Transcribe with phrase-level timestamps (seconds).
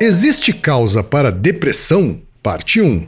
[0.00, 2.20] Existe causa para depressão?
[2.42, 3.06] Parte 1.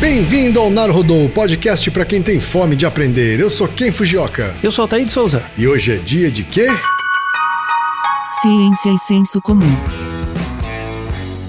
[0.00, 3.40] Bem-vindo ao Narodô, podcast para quem tem fome de aprender.
[3.40, 4.54] Eu sou Ken Fujioka.
[4.62, 5.42] Eu sou Altair de Souza.
[5.58, 6.68] E hoje é dia de quê?
[8.42, 10.03] Ciência e senso comum.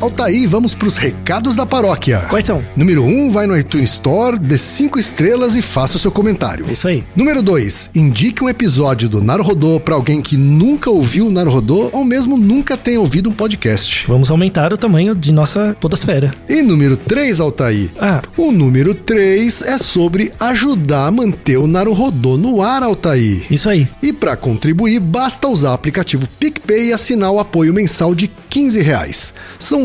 [0.02, 2.20] Altaí, vamos para os recados da paróquia.
[2.30, 2.64] Quais são?
[2.76, 6.70] Número 1, um, vai no iTunes Store, dê 5 estrelas e faça o seu comentário.
[6.70, 7.02] Isso aí.
[7.16, 12.04] Número 2, indique um episódio do Naruhodô para alguém que nunca ouviu o Naruhodô ou
[12.04, 14.06] mesmo nunca tenha ouvido um podcast.
[14.08, 16.34] Vamos aumentar o tamanho de nossa podosfera.
[16.50, 17.90] E número 3, Altaí.
[18.00, 23.44] Ah, O número 3 é sobre ajudar a manter o Naruhodô no ar, Altaí.
[23.50, 23.88] isso aí.
[24.04, 28.82] E para contribuir, basta usar o aplicativo PicPay e assinar o apoio mensal de 15
[28.82, 29.34] reais.
[29.58, 29.85] São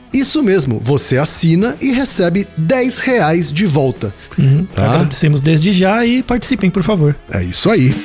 [0.13, 4.13] Isso mesmo, você assina e recebe 10 reais de volta.
[4.75, 4.85] Tá?
[4.95, 7.15] Agradecemos desde já e participem, por favor.
[7.31, 7.95] É isso aí.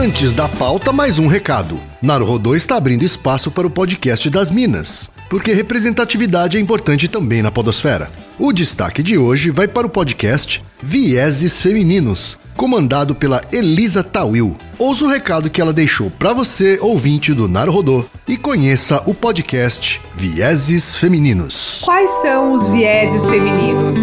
[0.00, 1.80] Antes da pauta, mais um recado.
[2.02, 7.50] Naruhodô está abrindo espaço para o podcast das Minas, porque representatividade é importante também na
[7.50, 8.10] podosfera.
[8.38, 14.56] O destaque de hoje vai para o podcast Vieses Femininos, comandado pela Elisa Tawil.
[14.78, 20.00] Ouça o recado que ela deixou para você, ouvinte do Naruhodô, e conheça o podcast
[20.14, 21.82] Vieses Femininos.
[21.84, 23.98] Quais são os vieses femininos?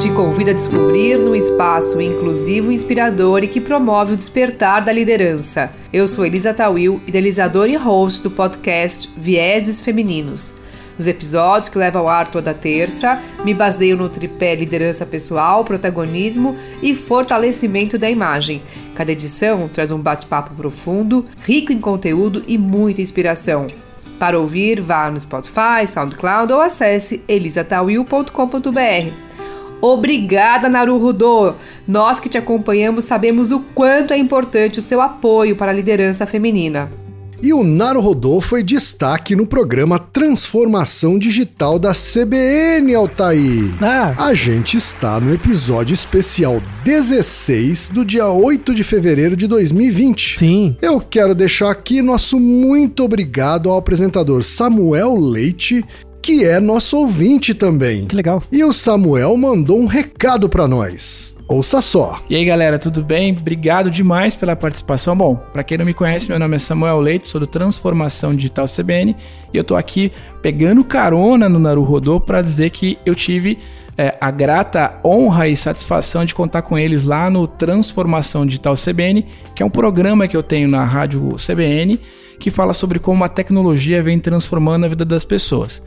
[0.00, 5.70] Te convido a descobrir num espaço inclusivo, inspirador e que promove o despertar da liderança.
[5.92, 10.61] Eu sou Elisa Tawil, idealizadora e host do podcast Vieses Femininos.
[10.98, 16.56] Nos episódios que levam ao ar toda terça, me baseio no tripé liderança pessoal, protagonismo
[16.82, 18.62] e fortalecimento da imagem.
[18.94, 23.66] Cada edição traz um bate-papo profundo, rico em conteúdo e muita inspiração.
[24.18, 29.12] Para ouvir, vá no Spotify, SoundCloud ou acesse elisatawil.com.br.
[29.80, 31.54] Obrigada, Naruhodô!
[31.88, 36.24] Nós que te acompanhamos sabemos o quanto é importante o seu apoio para a liderança
[36.24, 37.01] feminina.
[37.42, 43.64] E o Naruhodô foi destaque no programa Transformação Digital da CBN, Altair.
[43.82, 50.38] Ah, A gente está no episódio especial 16 do dia 8 de fevereiro de 2020.
[50.38, 50.76] sim.
[50.80, 55.84] Eu quero deixar aqui nosso muito obrigado ao apresentador Samuel Leite,
[56.22, 58.06] que é nosso ouvinte também.
[58.06, 58.42] Que legal.
[58.50, 61.36] E o Samuel mandou um recado para nós.
[61.48, 62.22] Ouça só.
[62.30, 63.32] E aí galera, tudo bem?
[63.32, 65.16] Obrigado demais pela participação.
[65.16, 68.66] Bom, para quem não me conhece, meu nome é Samuel Leite, sou do Transformação Digital
[68.66, 69.16] CBN
[69.52, 73.58] e eu tô aqui pegando carona no Naruhodô para dizer que eu tive
[73.98, 79.26] é, a grata honra e satisfação de contar com eles lá no Transformação Digital CBN,
[79.56, 81.98] que é um programa que eu tenho na rádio CBN
[82.42, 85.80] que fala sobre como a tecnologia vem transformando a vida das pessoas.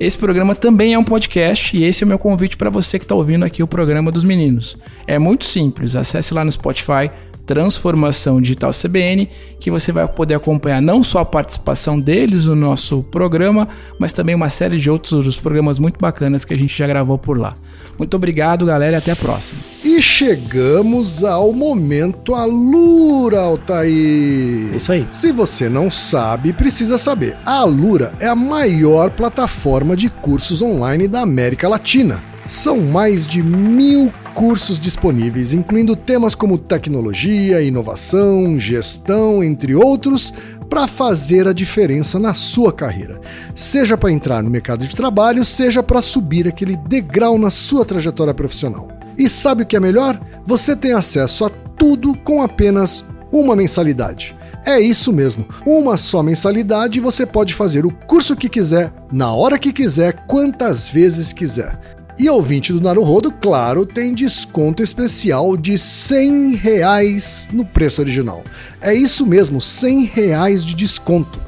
[0.00, 3.04] Esse programa também é um podcast e esse é o meu convite para você que
[3.04, 4.78] está ouvindo aqui o programa dos meninos.
[5.08, 7.10] É muito simples, acesse lá no Spotify
[7.48, 9.26] Transformação Digital CBN,
[9.58, 13.66] que você vai poder acompanhar não só a participação deles no nosso programa,
[13.98, 17.38] mas também uma série de outros programas muito bacanas que a gente já gravou por
[17.38, 17.54] lá.
[17.96, 19.58] Muito obrigado, galera, e até a próxima.
[19.82, 24.76] E chegamos ao momento Alura, Altair.
[24.76, 25.08] Isso aí.
[25.10, 27.38] Se você não sabe, precisa saber.
[27.46, 32.22] A Alura é a maior plataforma de cursos online da América Latina.
[32.46, 40.32] São mais de mil cursos disponíveis, incluindo temas como tecnologia, inovação, gestão, entre outros,
[40.70, 43.20] para fazer a diferença na sua carreira.
[43.52, 48.32] Seja para entrar no mercado de trabalho, seja para subir aquele degrau na sua trajetória
[48.32, 48.86] profissional.
[49.18, 50.20] E sabe o que é melhor?
[50.46, 54.36] Você tem acesso a tudo com apenas uma mensalidade.
[54.64, 59.32] É isso mesmo, uma só mensalidade e você pode fazer o curso que quiser, na
[59.32, 61.97] hora que quiser, quantas vezes quiser.
[62.18, 68.42] E ouvinte do Naruhodo, claro, tem desconto especial de 100 reais no preço original.
[68.80, 71.40] É isso mesmo, 100 reais de desconto.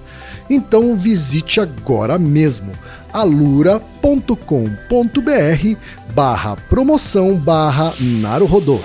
[0.49, 2.72] Então visite agora mesmo
[3.12, 4.37] alura.com.br
[6.14, 8.78] barra promoção barra Naruhodô.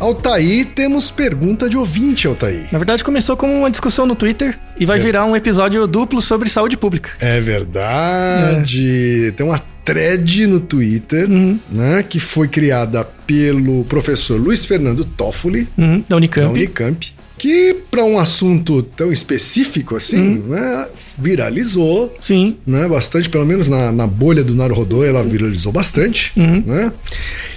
[0.00, 2.64] Altaí, temos pergunta de ouvinte, Altaí.
[2.72, 6.48] Na verdade, começou como uma discussão no Twitter e vai virar um episódio duplo sobre
[6.48, 7.10] saúde pública.
[7.20, 9.32] É verdade.
[9.36, 11.28] Tem uma thread no Twitter,
[11.70, 16.46] né, que foi criada pelo professor Luiz Fernando Toffoli, Uhum, da Unicamp.
[16.46, 20.86] da Unicamp, que para um assunto tão específico assim, né,
[21.18, 22.56] viralizou, Sim.
[22.66, 26.92] né, bastante, pelo menos na, na bolha do Naruhodô, ela viralizou bastante, né?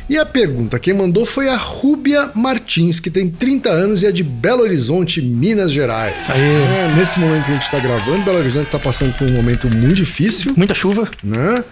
[0.09, 4.11] E a pergunta, quem mandou foi a Rúbia Martins, que tem 30 anos e é
[4.11, 6.13] de Belo Horizonte, Minas Gerais.
[6.29, 9.67] É, nesse momento que a gente está gravando, Belo Horizonte está passando por um momento
[9.73, 11.09] muito difícil, Muita chuva.
[11.23, 11.63] né?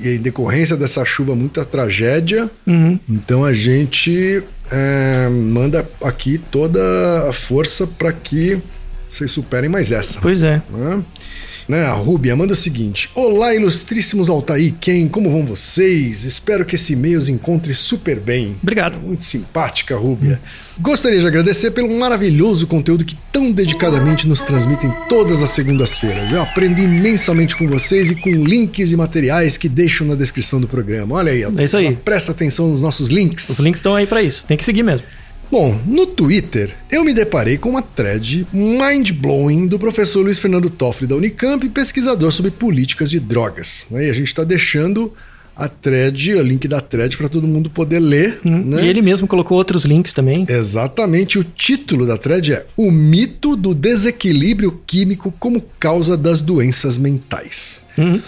[0.00, 2.50] E em decorrência dessa chuva, muita tragédia.
[2.66, 2.98] Uhum.
[3.08, 8.60] Então a gente é, manda aqui toda a força para que
[9.08, 10.18] vocês superem mais essa.
[10.20, 10.60] Pois é.
[10.70, 11.02] né?
[11.68, 15.08] Né, a Rúbia manda o seguinte: Olá, ilustríssimos Altaí, quem?
[15.08, 16.24] Como vão vocês?
[16.24, 18.54] Espero que esse e-mail os encontre super bem.
[18.62, 18.98] Obrigado.
[19.00, 20.40] Muito simpática, Rúbia.
[20.78, 26.30] Gostaria de agradecer pelo maravilhoso conteúdo que tão dedicadamente nos transmitem todas as segundas-feiras.
[26.32, 30.66] Eu aprendo imensamente com vocês e com links e materiais que deixo na descrição do
[30.68, 31.14] programa.
[31.14, 31.96] Olha aí, É isso aí.
[32.04, 33.48] presta atenção nos nossos links.
[33.48, 34.44] Os links estão aí pra isso.
[34.46, 35.06] Tem que seguir mesmo.
[35.50, 41.06] Bom, no Twitter eu me deparei com uma thread mind-blowing do professor Luiz Fernando Toffoli
[41.08, 43.86] da Unicamp, pesquisador sobre políticas de drogas.
[43.90, 44.06] né?
[44.06, 45.12] E a gente está deixando
[45.56, 48.40] a thread, o link da thread para todo mundo poder ler.
[48.44, 48.84] né?
[48.84, 50.44] E ele mesmo colocou outros links também.
[50.48, 56.98] Exatamente, o título da thread é O mito do desequilíbrio químico como causa das doenças
[56.98, 57.80] mentais.
[57.96, 58.20] Uhum.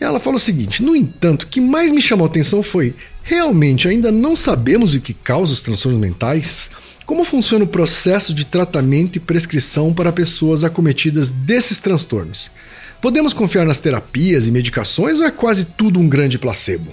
[0.00, 3.88] Ela fala o seguinte: no entanto, o que mais me chamou a atenção foi: realmente
[3.88, 6.70] ainda não sabemos o que causa os transtornos mentais?
[7.06, 12.50] Como funciona o processo de tratamento e prescrição para pessoas acometidas desses transtornos?
[13.00, 16.92] Podemos confiar nas terapias e medicações ou é quase tudo um grande placebo?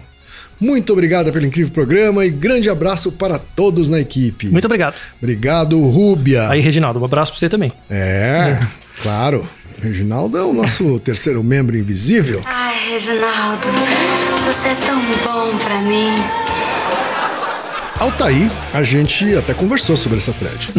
[0.60, 4.48] Muito obrigada pelo incrível programa e grande abraço para todos na equipe.
[4.48, 4.96] Muito obrigado.
[5.22, 6.50] Obrigado, Rúbia.
[6.50, 7.72] Aí, Reginaldo, um abraço pra você também.
[7.90, 8.58] É,
[9.04, 9.48] claro.
[9.80, 12.42] Reginaldo é o nosso terceiro membro invisível.
[12.46, 13.68] Ai, Reginaldo,
[14.48, 16.10] você é tão bom pra mim.
[18.00, 20.70] Altaí, a gente até conversou sobre essa thread,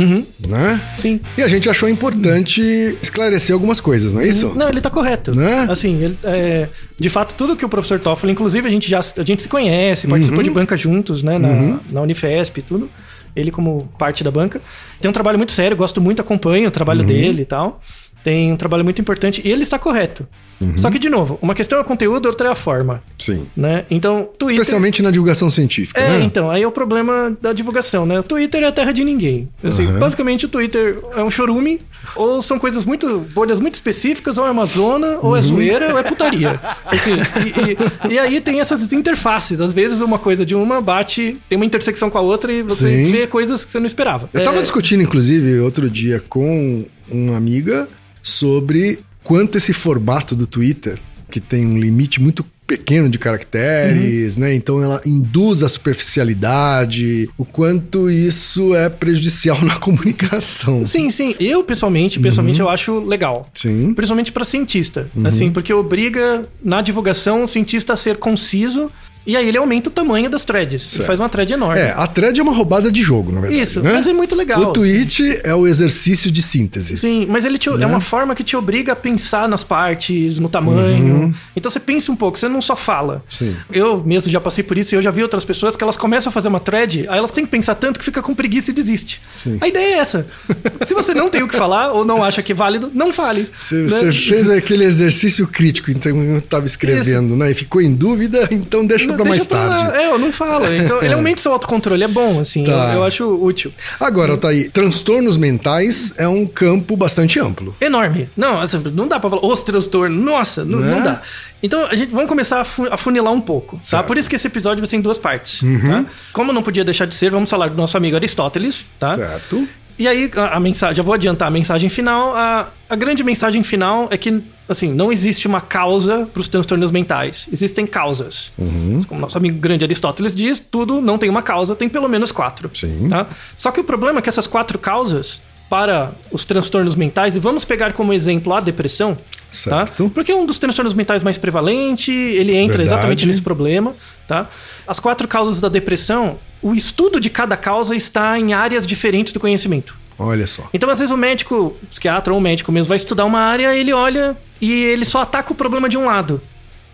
[0.49, 0.81] né?
[0.99, 1.21] Sim.
[1.37, 2.61] E a gente achou importante
[3.03, 4.53] esclarecer algumas coisas, não é isso?
[4.55, 5.37] Não, ele tá correto.
[5.37, 5.67] Né?
[5.69, 9.23] Assim, ele, é, de fato, tudo que o professor Toffoli, inclusive a gente já a
[9.25, 10.11] gente se conhece, Uhum.
[10.13, 12.89] participou de banca juntos, né, na, na Unifesp e tudo.
[13.35, 14.61] Ele como parte da banca.
[15.01, 17.07] Tem um trabalho muito sério, gosto muito, acompanho o trabalho Uhum.
[17.07, 17.81] dele e tal.
[18.29, 20.29] Tem um trabalho muito importante e ele está correto.
[20.61, 20.77] Uhum.
[20.77, 23.47] Só que, de novo, uma questão é o conteúdo, outra é a forma, Sim.
[23.57, 23.87] né?
[23.91, 24.61] Então, Twitter...
[24.61, 26.25] Especialmente na divulgação científica, É, né?
[26.25, 28.19] então, aí é o problema da divulgação, né?
[28.21, 29.49] O Twitter é a terra de ninguém.
[29.65, 31.81] Assim, Basicamente, o Twitter é um chorume,
[32.15, 33.21] ou são coisas muito.
[33.33, 36.61] bolhas muito específicas, ou é uma zona, ou é zoeira, ou é putaria.
[36.85, 39.63] Assim, e, e- e aí tem essas interfaces.
[39.63, 43.05] Às vezes uma coisa de uma bate, tem uma intersecção com a outra e você
[43.07, 43.13] Sim.
[43.13, 44.29] vê coisas que você não esperava.
[44.35, 47.89] Eu tava É, discutindo, inclusive, outro dia com uma amiga
[48.29, 50.99] sobre quanto esse formato do Twitter,
[51.31, 54.43] que tem um limite muito pequeno de caracteres, Uhum.
[54.43, 54.55] né?
[54.55, 60.85] Então ela induz a superficialidade, o quanto isso é prejudicial na comunicação.
[60.85, 61.35] Sim, sim.
[61.41, 63.49] Eu, pessoalmente, pessoalmente, eu acho legal.
[63.55, 63.93] Sim.
[63.95, 65.09] Principalmente para cientista.
[65.17, 65.27] Uhum.
[65.27, 68.91] Assim, porque obriga, na divulgação, o cientista a ser conciso.
[69.29, 70.83] E aí ele aumenta o tamanho das threads.
[70.85, 71.07] Ele Certo.
[71.07, 71.79] faz uma thread enorme.
[71.81, 73.61] É, a thread é uma roubada de jogo, na verdade.
[73.63, 73.93] Isso, né?
[73.93, 74.59] mas é muito legal.
[74.61, 76.97] O tweet é o exercício de síntese.
[76.97, 77.85] Sim, mas ele te- é Né?
[77.85, 81.15] uma forma que te obriga a pensar nas partes, no tamanho.
[81.15, 81.35] Uhum.
[81.55, 83.23] Então você pensa um pouco, você não só fala.
[83.31, 83.55] Sim.
[83.71, 86.31] Eu mesmo já passei por isso e eu já vi outras pessoas que elas começam
[86.31, 88.75] a fazer uma thread, aí elas têm que pensar tanto que fica com preguiça e
[88.75, 89.21] desiste.
[89.61, 90.27] A ideia é essa.
[90.87, 93.47] Se você não tem o que falar ou não acha que é válido, não fale.
[93.55, 93.89] Você, né?
[93.91, 97.51] você fez aquele exercício crítico, então eu estava escrevendo, né?
[97.51, 99.77] E ficou em dúvida, então deixa Não, para mais pra lá.
[99.85, 99.99] tarde.
[99.99, 100.67] É, eu não falo.
[100.73, 102.65] Então, ele aumenta seu autocontrole, é bom, assim.
[102.65, 102.71] Tá.
[102.93, 103.73] Eu, eu acho útil.
[103.99, 107.77] Agora, Thaí, transtornos mentais é um campo bastante amplo.
[107.81, 108.29] Enorme.
[108.37, 110.25] Não, assim, não dá pra falar os transtornos.
[110.25, 110.95] Nossa, não, Né?
[110.95, 111.21] não dá.
[111.61, 113.83] Então, a gente vamos começar a fu- a funilar um pouco, tá?
[113.83, 114.03] Certo.
[114.03, 114.07] Uhum.
[114.09, 116.05] Por isso que esse episódio vai ser em duas partes, tá?
[116.33, 119.17] Como não podia deixar de ser, vamos falar do nosso amigo Aristóteles, tá?
[119.17, 119.67] Certo?
[119.99, 122.35] E aí, a, a mensagem, já vou adiantar a mensagem final.
[122.35, 126.91] A, a grande mensagem final é que, assim, não existe uma causa para os transtornos
[126.91, 127.49] mentais.
[127.53, 128.53] Existem causas.
[128.57, 129.01] Uhum.
[129.09, 132.71] Como nosso amigo grande Aristóteles diz, tudo não tem uma causa, tem pelo menos quatro.
[132.73, 133.09] Sim.
[133.09, 133.27] Tá?
[133.57, 137.65] Só que o problema é que essas quatro causas para os transtornos mentais, e vamos
[137.65, 139.19] pegar como exemplo a depressão,
[139.51, 140.05] Certo.
[140.05, 140.11] tá?
[140.15, 142.89] Porque é um dos transtornos mentais mais prevalente, ele entra Verdade.
[142.89, 143.95] exatamente nesse problema,
[144.27, 144.49] tá?
[144.87, 149.41] As quatro causas da depressão, o estudo de cada causa está em áreas diferentes do
[149.41, 149.97] conhecimento.
[150.19, 150.69] Olha só.
[150.75, 153.77] Então, às vezes, o médico, o psiquiatra ou o médico mesmo, vai estudar uma área,
[153.77, 156.41] ele olha e ele só ataca o problema de um lado.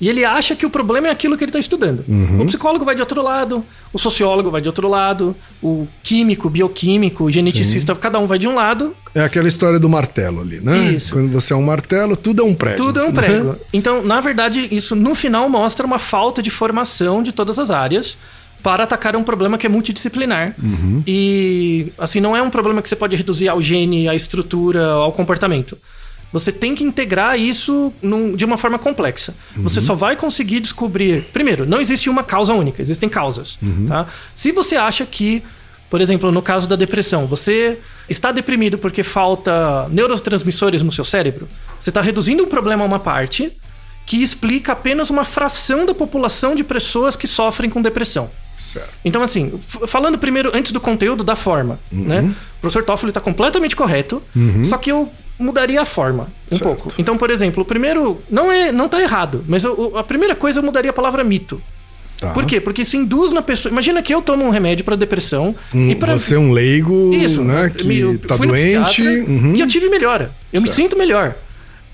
[0.00, 2.04] E ele acha que o problema é aquilo que ele está estudando.
[2.38, 7.24] O psicólogo vai de outro lado, o sociólogo vai de outro lado, o químico, bioquímico,
[7.24, 10.90] o geneticista, cada um vai de um lado, É aquela história do martelo ali, né?
[10.90, 11.12] Isso.
[11.12, 12.76] Quando você é um martelo, tudo é um prego.
[12.76, 13.56] Tudo é um prego.
[13.72, 18.18] Então, na verdade, isso no final mostra uma falta de formação de todas as áreas
[18.64, 20.56] para atacar um problema que é multidisciplinar.
[21.06, 25.12] E, assim, não é um problema que você pode reduzir ao gene, à estrutura, ao
[25.12, 25.76] comportamento.
[26.32, 29.34] Você tem que integrar isso num- de uma forma complexa.
[29.56, 31.24] Você só vai conseguir descobrir.
[31.32, 33.58] Primeiro, não existe uma causa única, existem causas.
[33.86, 34.06] tá?
[34.32, 35.42] Se você acha que,
[35.90, 37.78] por exemplo, no caso da depressão, você
[38.08, 41.46] está deprimido porque falta neurotransmissores no seu cérebro,
[41.78, 43.52] você está reduzindo um problema a uma parte
[44.06, 48.30] que explica apenas uma fração da população de pessoas que sofrem com depressão.
[48.58, 48.90] Certo.
[49.04, 49.52] Então, assim,
[49.86, 52.30] falando primeiro, antes do conteúdo, da forma, né?
[52.58, 54.22] O professor Toffoli está completamente correto,
[54.64, 56.62] só que eu mudaria a forma um Certo.
[56.62, 56.92] pouco.
[56.96, 60.60] Então, por exemplo, o primeiro, não é, não tá errado, mas eu- a primeira coisa
[60.60, 61.60] eu mudaria a palavra mito.
[62.20, 62.30] Tá.
[62.30, 62.60] Por quê?
[62.60, 63.70] Porque isso induz na pessoa.
[63.72, 67.12] Imagina que eu tomo um remédio para depressão Um- e para Você é um leigo,
[67.12, 67.68] isso, né?
[67.76, 69.02] Que tá fui no doente.
[69.02, 69.52] uhum.
[69.56, 70.30] E eu tive melhora.
[70.52, 70.76] Eu me Certo.
[70.80, 71.34] sinto melhor.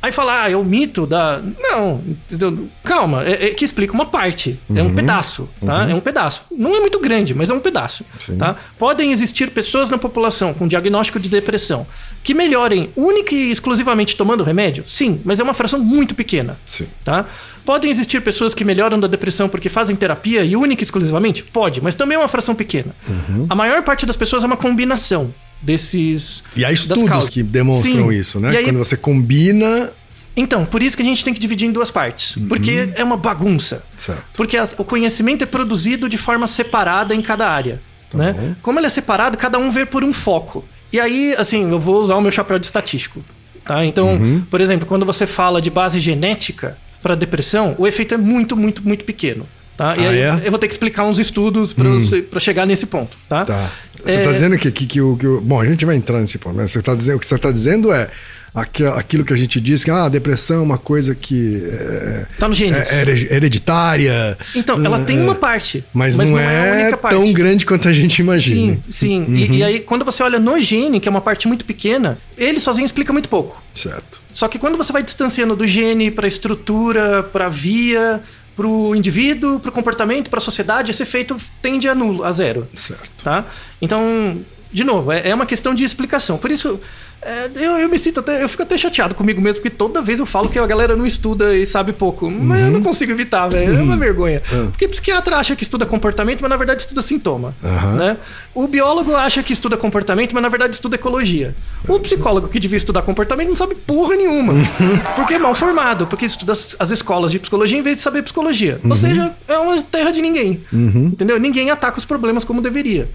[0.03, 1.41] Aí falar, ah, é o mito da.
[1.59, 2.69] Não, entendeu?
[2.83, 4.59] calma, é, é que explica uma parte.
[4.75, 4.89] É Uhum.
[4.89, 5.89] um pedaço, tá?
[5.91, 6.43] É um pedaço.
[6.51, 8.05] Não é muito grande, mas é um pedaço.
[8.39, 8.57] Tá?
[8.79, 11.87] Podem existir pessoas na população com diagnóstico de depressão
[12.25, 14.85] que melhorem única e exclusivamente tomando remédio?
[14.87, 16.59] Sim, mas é uma fração muito pequena.
[16.67, 16.87] Sim.
[17.05, 17.27] Tá?
[17.65, 21.43] Podem existir pessoas que melhoram da depressão porque fazem terapia e única e exclusivamente?
[21.43, 22.95] Pode, mas também é uma fração pequena.
[23.07, 23.47] Uhum.
[23.51, 26.43] A maior parte das pessoas é uma combinação desses.
[26.57, 27.29] E há estudos causas.
[27.31, 28.19] que demonstram Sim.
[28.19, 28.57] isso, né?
[28.57, 29.91] Aí- Quando você combina.
[30.37, 32.37] Então, por isso que a gente tem que dividir em duas partes.
[32.49, 33.77] Porque é uma bagunça.
[33.77, 33.81] Uhum.
[33.99, 34.25] Certo.
[34.35, 37.81] Porque o conhecimento é produzido de forma separada em cada área.
[38.15, 38.33] né?
[38.33, 38.55] Tá bom.
[38.63, 40.65] Como ele é separado, cada um vê por um foco.
[40.93, 43.23] E aí, assim, eu vou usar o meu chapéu de estatístico.
[43.65, 43.85] Tá?
[43.85, 44.43] Então, Uhum.
[44.51, 48.83] por exemplo, quando você fala de base genética para depressão, o efeito é muito, muito,
[48.87, 49.47] muito pequeno.
[49.81, 49.95] Tá?
[49.97, 50.33] E Ah, aí é?
[50.35, 50.41] Hum.
[50.45, 53.17] eu vou ter que explicar uns estudos para chegar nesse ponto.
[53.27, 53.47] Tá?
[53.47, 53.71] Tá.
[54.05, 56.21] Você É, tá dizendo que, que, que o, que o- Bom, a gente vai entrar
[56.21, 58.09] nesse ponto, mas você tá dizendo, o que você tá dizendo é
[58.55, 62.27] aqu- aquilo que a gente diz que ah, a depressão é uma coisa que é,
[62.39, 62.77] Tá no genes.
[62.77, 64.37] é hered- hereditária.
[64.55, 65.83] Então, ela tem é, uma parte.
[65.95, 67.15] Mas, não, a é, única parte.
[67.15, 68.75] tão grande quanto a gente imagina.
[68.75, 69.23] Sim, sim.
[69.25, 69.35] Uhum.
[69.37, 72.61] E, e aí, quando você olha no gene, que é uma parte muito pequena, ele
[72.61, 73.63] sozinho explica muito pouco.
[73.75, 74.21] Certo.
[74.33, 78.21] Só que quando você vai distanciando do gene para estrutura, para via,
[78.61, 82.31] para o indivíduo, para o comportamento, para a sociedade, esse efeito tende a nulo, a
[82.31, 82.69] zero.
[82.77, 83.25] Certo.
[83.25, 83.47] Tá?
[83.81, 84.39] Então,
[84.71, 86.37] de novo, é, é uma questão de explicação.
[86.37, 86.79] Por isso,
[87.23, 88.43] é, eu, eu me sinto até.
[88.43, 91.05] Eu fico até chateado comigo mesmo, porque toda vez eu falo que a galera não
[91.07, 92.31] estuda e sabe pouco.
[92.31, 92.67] Mas Uhum.
[92.67, 93.79] eu não consigo evitar, velho.
[93.79, 94.43] É uma vergonha.
[94.71, 97.55] Porque psiquiatra acha que estuda comportamento, mas na verdade estuda sintoma.
[97.97, 98.17] Né?
[98.55, 101.55] O biólogo acha que estuda comportamento, mas na verdade estuda ecologia.
[101.87, 104.55] O psicólogo que devia estudar comportamento não sabe porra nenhuma.
[105.15, 108.23] porque é mal formado, porque estuda as, as escolas de psicologia em vez de saber
[108.23, 108.81] psicologia.
[108.83, 110.61] Ou seja, é uma terra de ninguém.
[110.73, 111.39] Entendeu?
[111.39, 113.09] Ninguém ataca os problemas como deveria.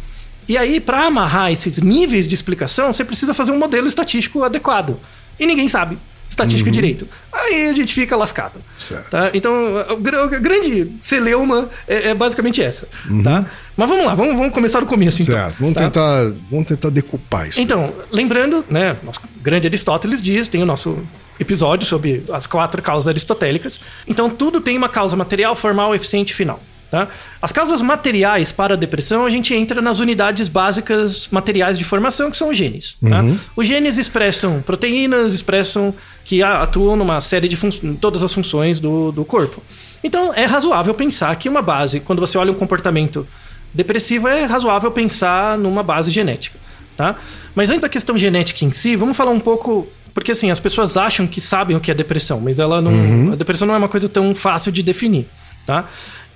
[0.47, 4.99] E aí, para amarrar esses níveis de explicação, você precisa fazer um modelo estatístico adequado.
[5.39, 5.97] E ninguém sabe
[6.35, 7.07] estatística direito.
[7.31, 8.59] Aí a gente fica lascado.
[8.77, 9.09] Certo.
[9.09, 9.31] Tá?
[9.33, 9.53] Então,
[9.89, 12.87] o grande celeuma é, é basicamente essa.
[13.23, 13.45] Tá?
[13.75, 15.35] Mas vamos lá, vamos, vamos começar do começo, então.
[15.35, 15.55] Certo.
[15.59, 15.83] Vamos, tá?
[15.83, 17.61] tentar, vamos tentar decupar isso.
[17.61, 20.99] Então, lembrando, né, nosso grande Aristóteles diz, tem o nosso
[21.39, 23.79] episódio sobre as quatro causas aristotélicas.
[24.07, 26.59] Então, tudo tem uma causa material, formal, eficiente e final.
[26.89, 27.07] Tá?
[27.41, 32.29] As causas materiais para a depressão, a gente entra nas unidades básicas materiais de formação,
[32.29, 32.95] que são os genes.
[33.01, 33.23] Tá?
[33.55, 37.57] Os genes expressam proteínas, expressam que atuam numa série de
[37.99, 39.61] todas as funções do, do corpo.
[40.03, 43.27] Então, é razoável pensar que uma base, quando você olha um comportamento
[43.73, 46.57] depressivo, é razoável pensar numa base genética.
[46.95, 47.15] Tá?
[47.53, 49.87] Mas antes da questão genética em si, vamos falar um pouco.
[50.13, 53.33] Porque assim, as pessoas acham que sabem o que é depressão, mas ela não.
[53.33, 55.27] A depressão não é uma coisa tão fácil de definir.
[55.65, 55.85] Tá?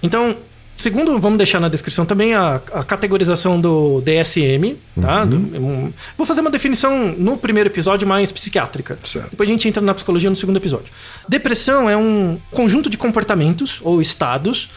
[0.01, 0.35] Então,
[0.77, 4.75] segundo, vamos deixar na descrição também a, a categorização do DSM.
[4.99, 5.25] Tá?
[5.25, 8.97] Do- um- vou fazer uma definição no primeiro episódio mais psiquiátrica.
[9.03, 9.31] Certo.
[9.31, 10.87] Depois a gente entra na psicologia no segundo episódio.
[11.27, 14.69] Depressão é um conjunto de comportamentos ou estados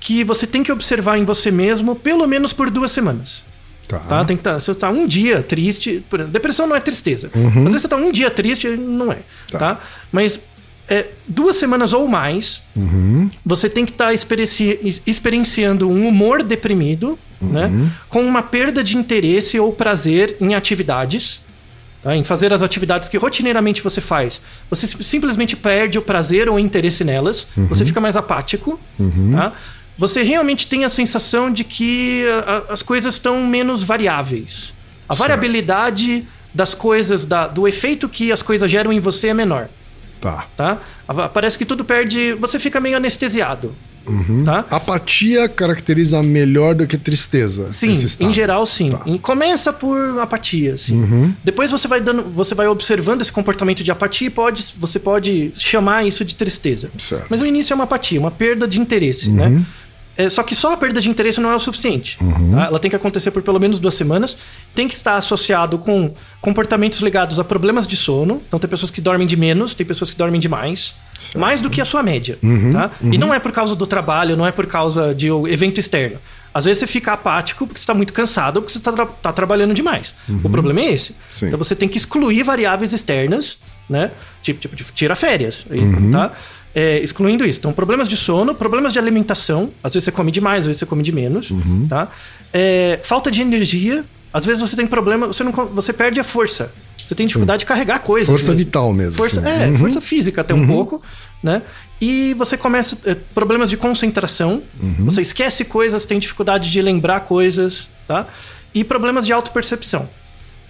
[0.00, 3.42] que você tem que observar em você mesmo pelo menos por duas semanas.
[3.88, 3.98] Tá.
[4.00, 4.22] Tá?
[4.24, 6.04] Tem que tá, você tá um dia triste.
[6.28, 7.30] Depressão não é tristeza.
[7.34, 9.20] Às vezes você tá um dia triste, não é.
[9.50, 9.78] Tá?
[10.12, 10.38] Mas
[10.88, 12.62] é, duas semanas ou mais,
[13.44, 14.12] você tem que estar
[15.06, 17.70] experienciando um humor deprimido, né?
[18.08, 21.40] Com uma perda de interesse ou prazer em atividades.
[22.02, 22.14] tá?
[22.16, 24.40] Em fazer as atividades que rotineiramente você faz.
[24.70, 27.46] Você sim- simplesmente perde o prazer ou o interesse nelas.
[27.68, 28.78] Você fica mais apático.
[29.32, 29.52] tá?
[29.98, 34.72] Você realmente tem a sensação de que a- as coisas estão menos variáveis.
[35.08, 39.68] A variabilidade das coisas, da- do efeito que as coisas geram em você é menor,
[40.20, 40.46] Tá.
[40.56, 40.78] tá?
[41.32, 43.74] Parece que tudo perde, você fica meio anestesiado,
[44.44, 44.64] tá?
[44.70, 47.70] Apatia caracteriza melhor do que tristeza.
[47.70, 48.90] Sim, em geral sim.
[48.90, 49.04] Tá.
[49.20, 51.34] Começa por apatia, assim.
[51.44, 55.52] Depois você vai dando, você vai observando esse comportamento de apatia e pode, você pode
[55.56, 56.90] chamar isso de tristeza.
[56.98, 57.26] Certo.
[57.28, 59.62] Mas o início é uma apatia, uma perda de interesse, né?
[60.20, 62.18] É, só que só a perda de interesse não é o suficiente.
[62.18, 62.64] tá?
[62.66, 64.36] Ela tem que acontecer por pelo menos duas semanas.
[64.74, 68.42] Tem que estar associado com comportamentos ligados a problemas de sono.
[68.46, 70.94] Então tem pessoas que dormem de menos, tem pessoas que dormem de mais.
[71.36, 72.36] Mais do que a sua média.
[72.72, 72.90] tá?
[73.00, 76.18] E não é por causa do trabalho, não é por causa de um evento externo.
[76.52, 79.32] Às vezes você fica apático porque você está muito cansado ou porque você está tá
[79.32, 80.14] trabalhando demais.
[80.42, 81.14] O problema é esse.
[81.30, 81.46] Sim.
[81.46, 83.58] Então você tem que excluir variáveis externas,
[83.88, 84.10] né?
[84.42, 85.64] Tipo, tipo de- tira férias,
[86.10, 86.32] tá?
[86.80, 87.58] É, excluindo isso.
[87.58, 89.70] Então, problemas de sono, problemas de alimentação.
[89.82, 91.50] Às vezes você come demais, às vezes você come de menos,
[91.88, 92.08] tá?
[92.52, 94.04] É, falta de energia.
[94.32, 96.70] Às vezes você tem problema, você, não, você perde a força.
[97.04, 98.28] Você tem dificuldade de carregar coisas.
[98.28, 98.64] Força mesmo.
[98.64, 99.48] vital mesmo, Força, sim.
[99.48, 99.78] é, Uhum.
[99.78, 101.02] força física até um pouco,
[101.42, 101.62] né?
[102.00, 104.62] E você começa é, problemas de concentração.
[104.80, 105.06] Uhum.
[105.06, 108.26] Você esquece coisas, tem dificuldade de lembrar coisas, tá?
[108.74, 110.08] E problemas de autopercepção.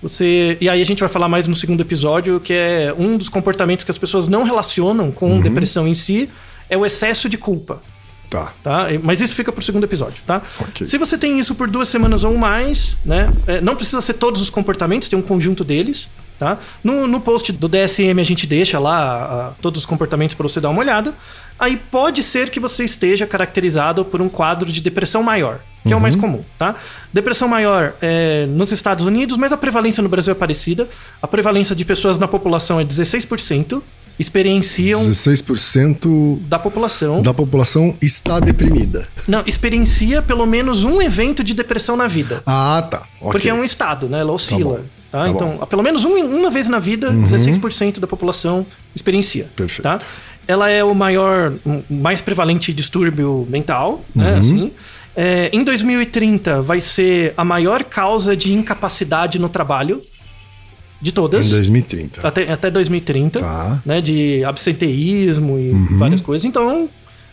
[0.02, 3.28] Você e aí a gente vai falar mais no segundo episódio que é um dos
[3.28, 5.40] comportamentos que as pessoas não relacionam com Uhum.
[5.40, 6.28] depressão em si
[6.70, 7.80] é o excesso de culpa
[8.30, 8.52] Tá.
[8.62, 8.88] tá?
[9.02, 10.42] Mas isso fica pro segundo episódio, tá?
[10.60, 10.86] Ok.
[10.86, 13.32] Se você tem isso por duas semanas ou mais, né?
[13.46, 16.58] é, não precisa ser todos os comportamentos, tem um conjunto deles, tá?
[16.84, 20.68] No, no post do DSM a gente deixa lá todos os comportamentos para você dar
[20.68, 21.14] uma olhada.
[21.58, 25.96] Aí pode ser que você esteja caracterizado por um quadro de depressão maior, que é
[25.96, 26.74] o mais comum, tá?
[27.12, 30.88] Depressão maior é nos Estados Unidos, mas a prevalência no Brasil é parecida.
[31.20, 33.82] A prevalência de pessoas na população é 16%,
[34.18, 37.22] experienciam 16% da população.
[37.22, 39.08] da população está deprimida.
[39.26, 42.42] Não, experiencia pelo menos um evento de depressão na vida.
[42.46, 43.02] Ah, tá.
[43.20, 43.32] Ok.
[43.32, 44.20] Porque é um estado, né?
[44.20, 44.78] Ela oscila.
[44.78, 45.58] bom, Tá tá então, bom.
[45.60, 45.66] Uhum.
[45.66, 49.48] pelo menos um- uma vez na vida, 16% da população experiencia.
[49.56, 49.82] Perfeito.
[49.82, 49.98] Tá?
[50.46, 51.52] Ela é o maior,
[51.88, 54.32] mais prevalente distúrbio mental, né?
[54.34, 54.38] Uhum.
[54.38, 54.72] Assim.
[55.20, 60.00] É, em 2030 vai ser a maior causa de incapacidade no trabalho
[61.02, 61.44] de todas.
[61.48, 62.26] Em 2030.
[62.26, 63.64] Até, até 2030, Tá.
[63.66, 63.78] Uhum.
[63.84, 64.00] né?
[64.00, 66.44] De absenteísmo e várias coisas.
[66.44, 66.88] Então,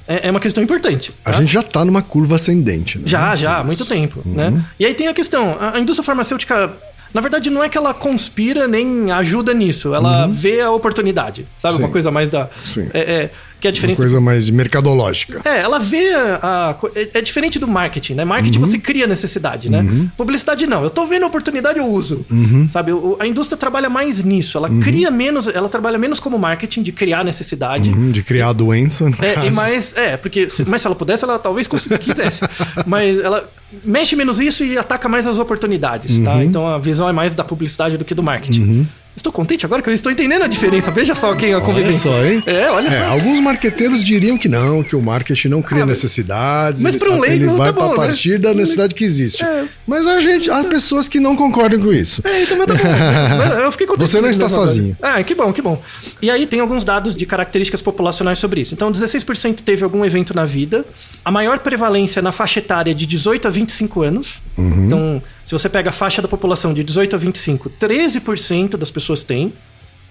[0.08, 1.14] é, é uma questão importante.
[1.24, 1.38] A tá?
[1.40, 3.04] gente já tá numa curva ascendente, né?
[3.06, 4.34] Já, já, há muito tempo, Uhum.
[4.34, 4.66] né?
[4.80, 6.72] E aí tem a questão, a, a indústria farmacêutica,
[7.14, 11.74] na verdade, não é que ela conspira nem ajuda nisso, ela vê a oportunidade, sabe?
[11.76, 11.78] Uhum.
[11.78, 11.84] Sim.
[11.84, 12.50] Uma coisa mais da...
[12.66, 12.90] Sim.
[12.94, 13.32] É, é,
[13.66, 14.02] que é a Uma diferença...
[14.02, 15.42] coisa mais mercadológica.
[15.44, 18.26] É, ela vê a, é, é diferente do marketing, né?
[18.26, 18.66] Marketing Uhum.
[18.66, 19.84] você cria necessidade, né?
[20.16, 20.84] Publicidade não.
[20.84, 22.26] Eu tô vendo a oportunidade, eu uso.
[22.30, 22.68] Uhum.
[22.68, 22.92] Sabe?
[22.92, 24.58] O- a indústria trabalha mais nisso.
[24.58, 27.90] Ela cria menos, ela trabalha menos como marketing de criar necessidade.
[27.90, 31.24] Hum, De criar a doença, no É, mais, é, porque se, mas se ela pudesse,
[31.24, 32.42] ela talvez quisesse.
[32.86, 33.50] mas ela
[33.84, 36.44] mexe menos isso e ataca mais as oportunidades, tá?
[36.44, 38.88] Então a visão é mais da publicidade do que do marketing.
[39.16, 40.92] Estou contente agora que eu estou entendendo a diferença.
[40.92, 42.02] Veja só quem é a Olha convivência.
[42.12, 42.44] só, hein?
[42.46, 43.12] É, olha É, só.
[43.12, 46.82] alguns marqueteiros diriam que não, que o marketing não cria Ah, necessidades.
[46.82, 47.96] mas pra um leigo ele vai tá pra né?
[47.96, 49.44] partir da necessidade que existe.
[49.44, 49.66] É.
[49.88, 52.22] Mas a gente, há pessoas que não concordam com isso.
[52.26, 53.56] É, então, mas tá bom.
[53.64, 54.08] Eu fiquei contente.
[54.10, 54.98] Você não está sozinho.
[55.02, 55.82] Ah, que bom, que bom.
[56.22, 58.74] E aí tem alguns dados de características populacionais sobre isso.
[58.74, 60.86] Então, 16% teve algum evento na vida.
[61.24, 64.36] A maior prevalência na faixa etária de 18 a 25 anos.
[64.58, 64.86] Uhum.
[64.86, 69.24] Então, se você pega a faixa da população de 18 a 25, 13% das pessoas
[69.24, 69.54] têm.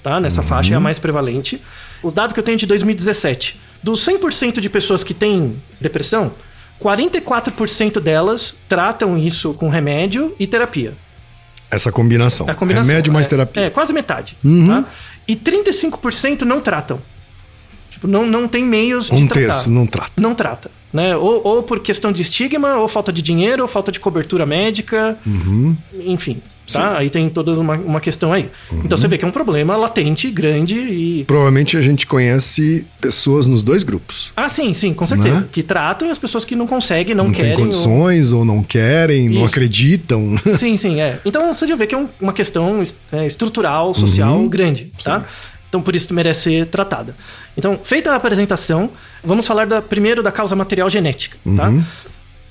[0.02, 0.20] Tá?
[0.20, 0.46] Nessa Uhum.
[0.46, 1.60] faixa é a mais prevalente.
[2.02, 3.58] O dado que eu tenho é de 2017.
[3.82, 6.32] Dos 100% de pessoas que têm depressão,
[6.78, 10.94] 44% delas tratam isso com remédio e terapia.
[11.70, 12.46] Essa combinação.
[12.46, 12.88] É a combinação.
[12.88, 13.62] Remédio mais é, terapia.
[13.62, 13.66] Uhum.
[13.68, 14.36] É, quase metade.
[14.68, 14.84] Tá?
[15.26, 17.00] E 35% não tratam.
[17.90, 19.54] Tipo, não, não tem meios de um tratar.
[19.54, 20.12] terço não trata.
[20.20, 20.70] Não trata.
[20.94, 21.16] Né?
[21.16, 25.18] Ou, ou por questão de estigma, ou falta de dinheiro, ou falta de cobertura médica.
[25.26, 25.76] Uhum.
[26.06, 26.40] Enfim.
[26.72, 26.96] Tá?
[26.96, 28.48] Aí tem toda uma, uma questão aí.
[28.72, 28.80] Uhum.
[28.86, 31.24] Então você vê que é um problema latente, grande e.
[31.26, 34.32] Provavelmente a gente conhece pessoas nos dois grupos.
[34.34, 35.40] Ah, sim, sim, com certeza.
[35.40, 35.46] Né?
[35.52, 37.50] Que tratam e as pessoas que não conseguem, não, Não, querem.
[37.50, 38.46] tem ou- condições, ou...
[38.46, 39.44] não querem, não Isso.
[39.46, 40.36] acreditam.
[40.56, 41.18] Sim, sim, é.
[41.26, 44.48] Então você já vê que é um- uma questão es- é, estrutural, social Uhum.
[44.48, 45.22] grande, tá?
[45.74, 47.16] Então por isso merece ser tratada.
[47.56, 48.90] Então, feita a apresentação,
[49.24, 51.68] vamos falar da, primeiro da causa material genética, tá?
[51.68, 51.82] Uhum.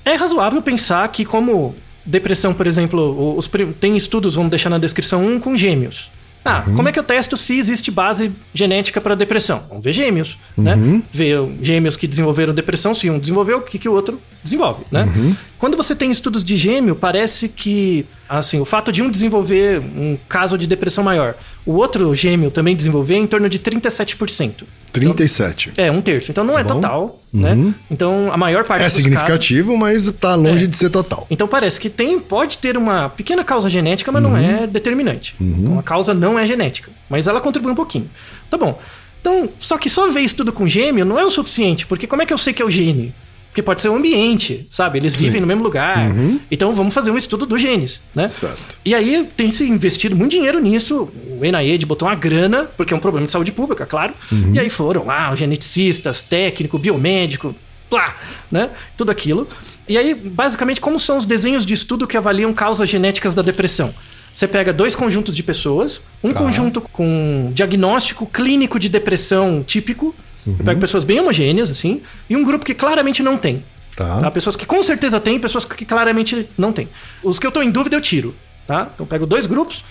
[0.04, 3.48] É razoável pensar que como depressão, por exemplo, os,
[3.80, 6.10] tem estudos, vamos deixar na descrição, um com gêmeos.
[6.44, 6.74] Ah, Uhum.
[6.74, 9.64] como é que eu testo se existe base genética para depressão?
[9.66, 10.74] Vamos ver gêmeos, né?
[10.74, 11.02] Uhum.
[11.10, 15.04] Ver gêmeos que desenvolveram depressão, se um desenvolveu, o que, que o outro desenvolve, né?
[15.16, 15.34] Uhum.
[15.58, 20.18] Quando você tem estudos de gêmeo, parece que, assim, o fato de um desenvolver um
[20.28, 21.34] caso de depressão maior,
[21.66, 24.64] o outro gêmeo também desenvolver é em torno de 37%.
[24.92, 25.72] 37.
[25.76, 26.30] É, um terço.
[26.30, 26.74] Então não é bom.
[26.74, 27.74] total, né?
[27.90, 30.68] Então a maior parte É significativo, mas tá longe É.
[30.68, 31.26] de ser total.
[31.30, 35.34] Então parece que tem, pode ter uma pequena causa genética, mas não é determinante.
[35.40, 38.08] Então a causa não é genética, mas ela contribui um pouquinho.
[38.50, 38.78] Tá bom.
[39.20, 42.26] Então, só que só ver estudo com gêmeo não é o suficiente, porque como é
[42.26, 43.14] que eu sei que é o gene?
[43.54, 44.98] Porque pode ser o ambiente, sabe?
[44.98, 46.10] Eles vivem no mesmo lugar.
[46.50, 48.26] Então vamos fazer um estudo dos genes, né?
[48.26, 48.58] Certo.
[48.84, 51.08] E aí tem se investido muito dinheiro nisso.
[51.30, 54.12] O NIH botou uma grana, porque é um problema de saúde pública, claro.
[54.52, 57.54] E aí foram lá os geneticistas, técnico, biomédico,
[57.92, 58.16] lá,
[58.50, 58.70] né?
[58.96, 59.46] Tudo aquilo.
[59.88, 63.94] E aí, basicamente, como são os desenhos de estudo que avaliam causas genéticas da depressão?
[64.34, 70.12] Você pega dois conjuntos de pessoas, um conjunto com diagnóstico clínico de depressão típico,
[70.46, 73.64] eu pego pessoas bem homogêneas, assim, e um grupo que claramente não tem.
[73.96, 74.20] Tá.
[74.20, 74.30] Tá?
[74.30, 76.88] Pessoas que com certeza têm, pessoas que claramente não têm.
[77.22, 78.34] Os que eu tô em dúvida eu tiro,
[78.66, 78.88] tá?
[78.92, 79.84] Então eu pego dois grupos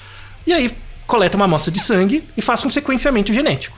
[0.46, 0.72] e aí
[1.08, 3.78] coleta uma amostra de sangue e faço um sequenciamento genético,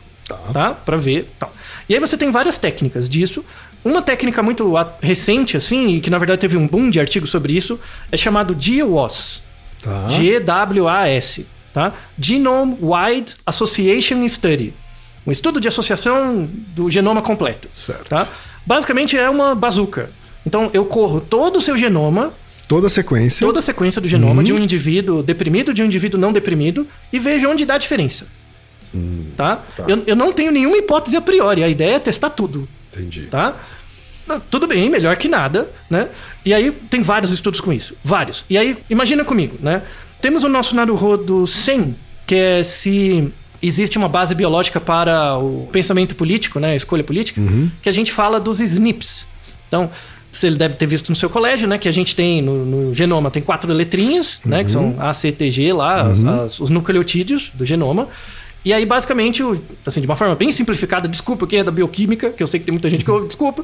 [0.52, 0.74] tá?
[0.74, 1.54] Para ver, tal.
[1.88, 3.46] E aí você tem várias técnicas disso.
[3.84, 7.54] Uma técnica muito recente assim, e que na verdade teve um boom de artigos sobre
[7.54, 7.80] isso,
[8.12, 9.44] é chamado GWAS.
[9.84, 10.10] Tá.
[10.10, 11.94] G-W-A-S, tá?
[12.18, 14.74] Genome Wide Association Study.
[15.26, 17.68] Um estudo de associação do genoma completo.
[17.74, 18.10] Certo.
[18.10, 18.28] Tá?
[18.66, 20.10] Basicamente é uma bazuca.
[20.46, 22.34] Então eu corro todo o seu genoma,
[22.68, 23.46] Toda a sequência.
[23.46, 27.20] toda a sequência do genoma de um indivíduo deprimido, de um indivíduo não deprimido, e
[27.20, 28.26] vejo onde dá diferença.
[29.38, 29.64] tá?
[29.88, 32.68] Eu, eu não tenho nenhuma hipótese a priori, a ideia é testar tudo.
[32.92, 33.28] Entendi.
[33.28, 33.56] Tá?
[34.50, 36.08] Tudo bem, melhor que nada, né?
[36.44, 38.44] E aí tem vários estudos com isso, vários.
[38.50, 39.84] E aí, imagina comigo, né?
[40.20, 46.16] Temos o nosso Naruhodo 100, que é se existe uma base biológica para o pensamento
[46.16, 46.72] político, né?
[46.72, 47.42] A escolha política,
[47.82, 49.26] que a gente fala dos SNPs.
[49.68, 49.90] Então,
[50.32, 51.78] você deve ter visto no seu colégio, né?
[51.78, 54.64] Que a gente tem no, no genoma, tem quatro letrinhas, né?
[54.64, 58.08] Que são A, C, T, G lá, as- as- os nucleotídeos do genoma.
[58.64, 59.44] E aí, basicamente,
[59.86, 62.66] assim, de uma forma bem simplificada, desculpa quem é da bioquímica, que eu sei que
[62.66, 63.64] tem muita gente que ouve, desculpa.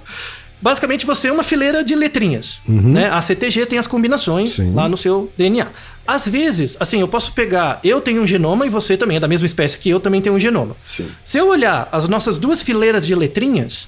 [0.62, 2.62] Basicamente, você é uma fileira de letrinhas.
[2.68, 3.10] Né?
[3.10, 4.76] A CTG tem as combinações Sim.
[4.76, 5.68] lá no seu DNA.
[6.12, 9.30] Às vezes, assim, eu posso pegar, eu tenho um genoma e você também é da
[9.30, 10.76] mesma espécie que eu, também tenho um genoma.
[10.86, 11.10] Sim.
[11.24, 13.88] Se eu olhar as nossas duas fileiras de letrinhas,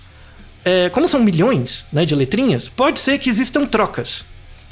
[0.63, 4.23] é, como são milhões né, de letrinhas, pode ser que existam trocas.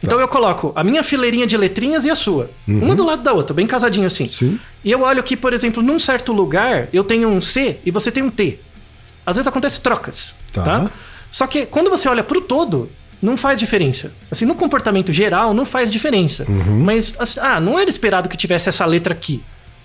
[0.02, 2.50] Então eu coloco a minha fileirinha de letrinhas e a sua.
[2.66, 4.28] Uma do lado da outra, bem casadinho assim.
[4.28, 4.58] Sim.
[4.82, 8.10] E eu olho que, por exemplo, num certo lugar eu tenho um C e você
[8.10, 8.60] tem um T.
[9.26, 10.34] Às vezes acontece trocas.
[10.54, 10.64] Tá.
[10.64, 10.92] Tá.
[11.30, 12.90] Só que quando você olha pro todo,
[13.22, 14.12] não faz diferença.
[14.30, 16.46] Assim, no comportamento geral, não faz diferença.
[16.48, 19.44] Mas, assim, ah, não era esperado que tivesse essa letra aqui.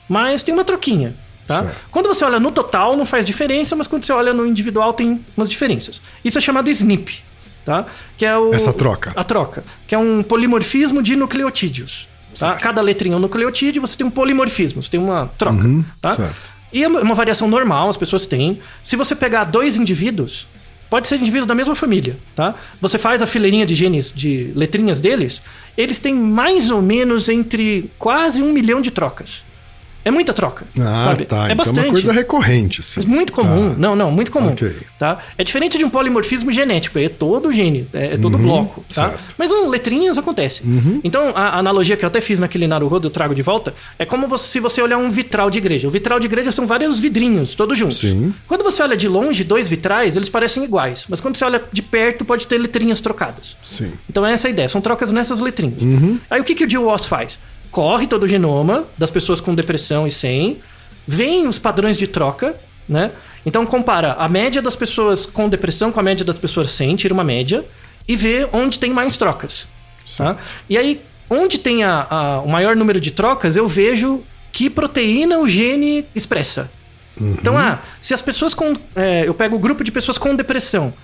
[0.08, 1.14] Mas tem uma troquinha.
[1.46, 1.62] Tá?
[1.62, 1.76] Certo.
[1.90, 5.24] Quando você olha no total, não faz diferença, mas quando você olha no individual, tem
[5.36, 6.00] umas diferenças.
[6.24, 7.18] Isso é chamado SNP.
[7.64, 7.86] Tá?
[8.16, 9.12] Que é o, Essa troca.
[9.14, 9.64] A troca.
[9.86, 12.08] Que é um polimorfismo de nucleotídeos.
[12.38, 12.56] Tá?
[12.56, 15.68] Cada letrinha é um nucleotídeo, você tem um polimorfismo, você tem uma troca.
[16.00, 16.10] tá?
[16.10, 16.56] certo.
[16.72, 18.60] E é uma variação normal, as pessoas têm.
[18.82, 20.46] Se você pegar dois indivíduos,
[20.88, 22.54] pode ser indivíduos da mesma família, tá?
[22.80, 25.42] Você faz a fileirinha de genes, de letrinhas deles,
[25.76, 29.44] eles têm mais ou menos entre quase um milhão de trocas.
[30.06, 31.24] É muita troca, Ah, sabe?
[31.26, 31.42] tá.
[31.42, 31.78] É então bastante.
[31.80, 33.00] é uma coisa recorrente, assim.
[33.00, 33.70] Mas muito comum.
[33.70, 33.76] Tá.
[33.76, 34.50] Não, não, muito comum.
[34.52, 34.72] Ok.
[34.98, 35.18] Tá?
[35.36, 38.84] É diferente de um polimorfismo genético, é todo gene, é, é todo bloco.
[38.94, 39.08] Tá?
[39.10, 39.34] certo.
[39.36, 40.62] Mas um, letrinhas acontece.
[41.02, 44.28] Então, a, analogia que eu até fiz naquele Naruhodo, eu trago de volta, é como
[44.28, 45.88] você- se você olhar um vitral de igreja.
[45.88, 47.98] O vitral de igreja são vários vidrinhos, todos juntos.
[47.98, 48.32] Sim.
[48.46, 51.04] Quando você olha de longe, dois vitrais, eles parecem iguais.
[51.08, 53.56] Mas quando você olha de perto, pode ter letrinhas trocadas.
[53.64, 53.92] Sim.
[54.08, 55.80] Então é essa a ideia, são trocas nessas letrinhas.
[56.30, 57.38] Aí o que, que o GWAS faz?
[57.76, 60.56] Corre todo o genoma das pessoas com depressão e sem,
[61.06, 62.58] vem os padrões de troca,
[62.88, 63.10] né?
[63.44, 67.12] Então compara a média das pessoas com depressão com a média das pessoas sem, tira
[67.12, 67.62] uma média,
[68.08, 69.68] e vê onde tem mais trocas.
[70.16, 70.38] Tá?
[70.70, 75.38] E aí, onde tem a- a- o maior número de trocas, eu vejo que proteína
[75.38, 76.70] o gene expressa.
[77.20, 78.72] Então, ah, se as pessoas com.
[78.94, 80.94] é, eu pego o grupo de pessoas com depressão.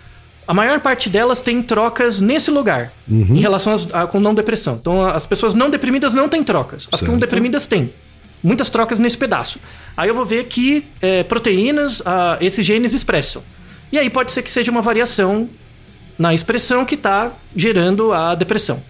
[0.46, 4.76] A maior parte delas tem trocas nesse lugar, em relação às, a, com não depressão.
[4.80, 6.88] Então, as pessoas não deprimidas não têm trocas.
[6.90, 7.12] As Certo.
[7.12, 7.92] com deprimidas têm.
[8.42, 9.60] Muitas trocas nesse pedaço.
[9.96, 13.40] Aí eu vou ver que é, proteínas ah, esses genes expressam.
[13.92, 15.48] E aí pode ser que seja uma variação
[16.18, 18.82] na expressão que está gerando a depressão.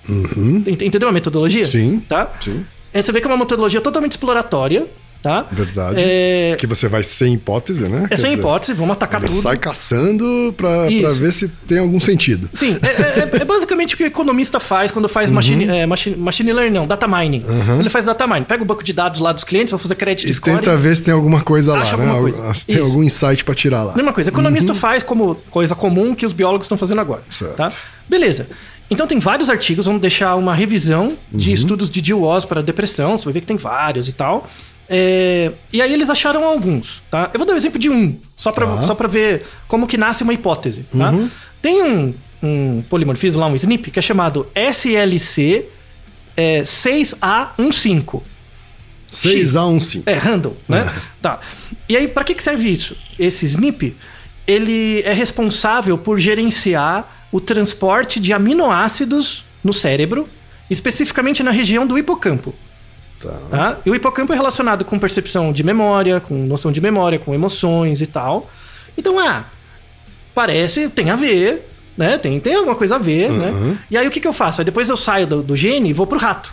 [0.67, 1.63] Ent- Entendeu a metodologia?
[1.63, 1.71] Uhum.
[1.71, 2.31] Sim, Tá?
[2.41, 2.65] sim.
[2.95, 4.87] É, você vê que é uma metodologia totalmente exploratória,
[5.23, 5.47] tá?
[5.51, 5.97] Verdade.
[5.99, 8.03] É, Que você vai sem hipótese, né?
[8.05, 9.41] é Quer sem dizer, hipótese, vamos atacar tudo.
[9.41, 12.49] sai caçando pra ver se tem algum sentido.
[12.55, 15.35] Sim, é, é- é basicamente o que o economista faz quando faz Uhum.
[15.37, 17.45] machine, é, machine, machine learning, não, data mining.
[17.79, 18.45] Ele faz data mining.
[18.45, 20.57] Pega o banco de dados lá dos clientes, vai fazer crédito E score.
[20.57, 21.91] tenta ver se tem alguma coisa lá, né?
[21.93, 22.55] alguma Al- coisa.
[22.55, 22.85] Se tem Isso.
[22.85, 23.95] algum insight pra tirar lá.
[23.95, 27.21] Mesma coisa, economista faz como coisa comum que os biólogos estão fazendo agora.
[27.27, 27.33] Uhum.
[27.33, 27.57] Certo.
[27.57, 27.73] Tá?
[28.09, 28.49] Beleza.
[28.91, 31.55] Então tem vários artigos, vamos deixar uma revisão de Uhum.
[31.55, 34.47] estudos de GWAS para depressão, você vai ver que tem vários e tal.
[34.95, 37.31] É, e aí eles acharam alguns, tá?
[37.33, 38.83] Eu vou dar o exemplo de um, só pra, Tá.
[38.83, 41.13] só pra ver como que nasce uma hipótese, tá?
[41.63, 45.65] Tem um, um polimorfismo lá, um SNP, que é chamado SLC
[46.37, 48.21] é, 6A15.
[49.11, 50.03] 6A15.
[50.07, 50.93] É, handle, né?
[51.21, 51.41] Tá.
[51.89, 52.97] E aí, pra que, que serve isso?
[53.19, 53.95] Esse SNP,
[54.47, 60.29] ele é responsável por gerenciar o transporte de aminoácidos no cérebro,
[60.71, 62.55] especificamente na região do hipocampo.
[63.51, 63.79] Tá.
[63.87, 68.01] E o hipocampo é relacionado com percepção de memória, com noção de memória, com emoções
[68.01, 68.51] e tal.
[68.97, 69.45] Então, ah,
[70.35, 72.19] parece, tem a ver, né?
[72.19, 73.77] Tem, tem alguma coisa a ver, né?
[73.91, 74.61] E aí o que, que eu faço?
[74.61, 76.53] Aí depois eu saio do, do gene e vou pro rato.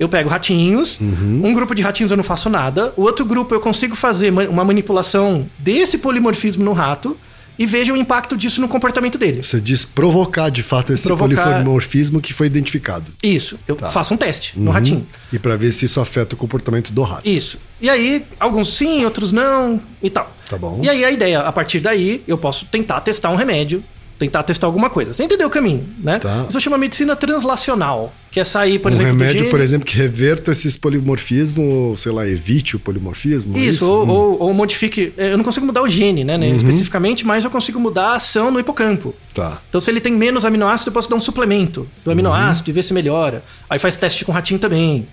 [0.00, 3.60] Eu pego ratinhos, um grupo de ratinhos eu não faço nada, o outro grupo eu
[3.60, 7.16] consigo fazer ma- uma manipulação desse polimorfismo no rato
[7.58, 9.42] e vejo o impacto disso no comportamento dele.
[9.42, 13.10] Você diz provocar de fato esse Provocar- polimorfismo que foi identificado.
[13.22, 15.06] Isso, eu faço um teste no ratinho.
[15.32, 17.28] E pra ver se isso afeta o comportamento do rato.
[17.28, 17.58] Isso.
[17.80, 20.30] E aí, alguns sim, outros não e tal.
[20.48, 20.80] Tá bom.
[20.82, 23.82] E aí a ideia, a partir daí, eu posso tentar testar um remédio,
[24.18, 25.12] tentar testar alguma coisa.
[25.12, 26.18] Você entendeu o caminho, né?
[26.20, 26.46] Tá.
[26.48, 29.96] Isso chama medicina translacional, que é sair, por um exemplo, do remédio, por exemplo, que
[29.96, 33.56] reverta esses polimorfismos, ou, sei lá, evite o polimorfismo.
[33.56, 35.12] é Isso, ou, ou- ou modifique.
[35.16, 36.56] Eu não consigo mudar o gene, né, né, Uhum.
[36.56, 39.14] especificamente, mas eu consigo mudar a ação no hipocampo.
[39.34, 39.58] Tá.
[39.68, 42.12] Então, se ele tem menos aminoácido, eu posso dar um suplemento do Uhum.
[42.12, 43.42] aminoácido e ver se melhora.
[43.68, 45.06] Aí faz teste com ratinho também.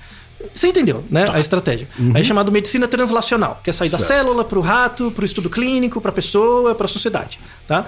[0.53, 1.25] Você entendeu, né?
[1.33, 1.85] A estratégia.
[2.15, 4.03] Aí é chamado medicina translacional, que é sair da Uhum.
[4.05, 4.19] Certo.
[4.19, 7.37] célula para o rato, para o estudo clínico, para a pessoa, para a sociedade.
[7.67, 7.85] Tá?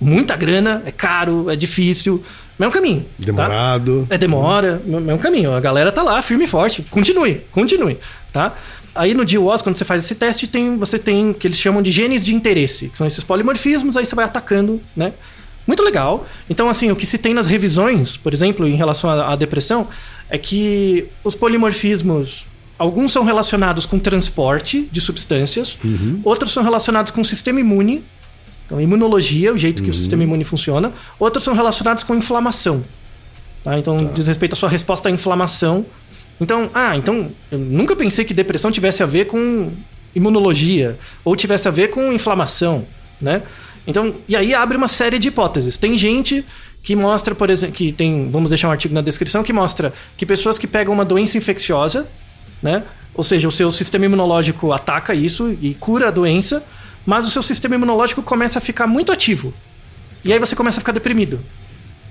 [0.00, 2.22] Muita grana, é caro, é difícil,
[2.58, 3.00] mas é um caminho.
[3.00, 3.24] tá?
[3.24, 4.06] Demorado.
[4.10, 5.52] É demora, mas é um caminho.
[5.54, 6.82] A galera tá lá, firme e forte.
[6.90, 7.98] Continue, continue,
[8.32, 8.52] tá?
[8.94, 11.82] Aí no DWOS, quando você faz esse teste, tem, você tem o que eles chamam
[11.82, 15.12] de genes de interesse, que são esses polimorfismos, aí você vai atacando, né?
[15.66, 16.26] Muito legal.
[16.48, 19.88] Então, assim, o que se tem nas revisões, por exemplo, em relação à, à depressão,
[20.30, 22.46] é que os polimorfismos,
[22.78, 25.76] alguns são relacionados com transporte de substâncias,
[26.24, 28.02] outros são relacionados com o sistema imune,
[28.66, 32.82] então imunologia, o jeito que o sistema imune funciona, outros são relacionados com inflamação.
[33.62, 33.78] Tá?
[33.78, 35.86] Então, diz respeito à sua resposta à inflamação.
[36.40, 39.72] Então, ah, então eu nunca pensei que depressão tivesse a ver com
[40.14, 42.84] imunologia ou tivesse a ver com inflamação,
[43.20, 43.42] né?
[43.86, 45.78] Então, e aí abre uma série de hipóteses.
[45.78, 46.44] Tem gente
[46.82, 50.26] que mostra, por exemplo, que tem, vamos deixar um artigo na descrição que mostra que
[50.26, 52.06] pessoas que pegam uma doença infecciosa,
[52.62, 52.82] né?
[53.14, 56.62] Ou seja, o seu sistema imunológico ataca isso e cura a doença,
[57.06, 59.54] mas o seu sistema imunológico começa a ficar muito ativo.
[60.24, 61.38] E aí você começa a ficar deprimido.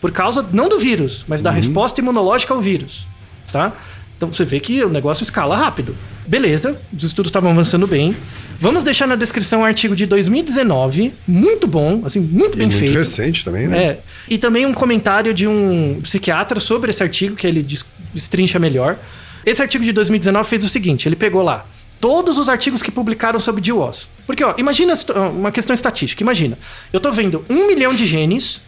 [0.02, 3.06] Por causa, não do vírus, mas da resposta imunológica ao vírus.
[3.52, 3.74] Tá?
[4.18, 5.96] Então você vê que o negócio escala rápido.
[6.26, 8.16] Beleza, os estudos estavam avançando bem.
[8.60, 12.78] Vamos deixar na descrição um artigo de 2019, muito bom, assim, muito E bem muito
[12.80, 12.98] feito.
[12.98, 13.84] recente também, né?
[13.84, 14.00] É.
[14.30, 18.98] E também um comentário de um psiquiatra sobre esse artigo, que ele des- destrincha melhor.
[19.46, 21.66] Esse artigo de 2019 fez o seguinte: ele pegou lá
[22.00, 24.08] todos os artigos que publicaram sobre DWOS.
[24.26, 24.94] Porque, ó, imagina
[25.32, 26.24] uma questão estatística.
[26.24, 26.58] Imagina,
[26.92, 28.62] eu tô vendo um milhão de genes.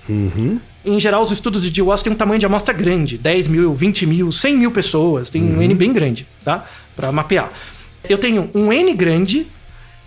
[0.86, 4.06] Em geral, os estudos de DWOS têm um tamanho de amostra grande: 10 mil, 20
[4.06, 5.30] mil, 100 mil pessoas.
[5.30, 6.66] Tem um N bem grande, tá?
[6.96, 7.52] Pra mapear.
[8.08, 9.48] Eu tenho um N grande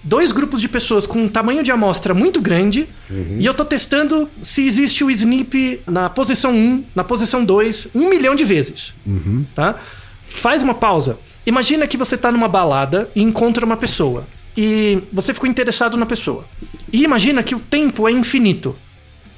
[0.03, 2.89] dois grupos de pessoas com um tamanho de amostra muito grande
[3.39, 8.09] e eu tô testando se existe o SNP na posição 1, na posição 2, um
[8.09, 8.95] milhão de vezes.
[9.55, 9.75] Tá?
[10.29, 11.19] Faz uma pausa.
[11.45, 14.27] Imagina que você tá numa balada e encontra uma pessoa.
[14.57, 16.45] E você ficou interessado na pessoa.
[16.93, 18.77] E imagina que o tempo é infinito.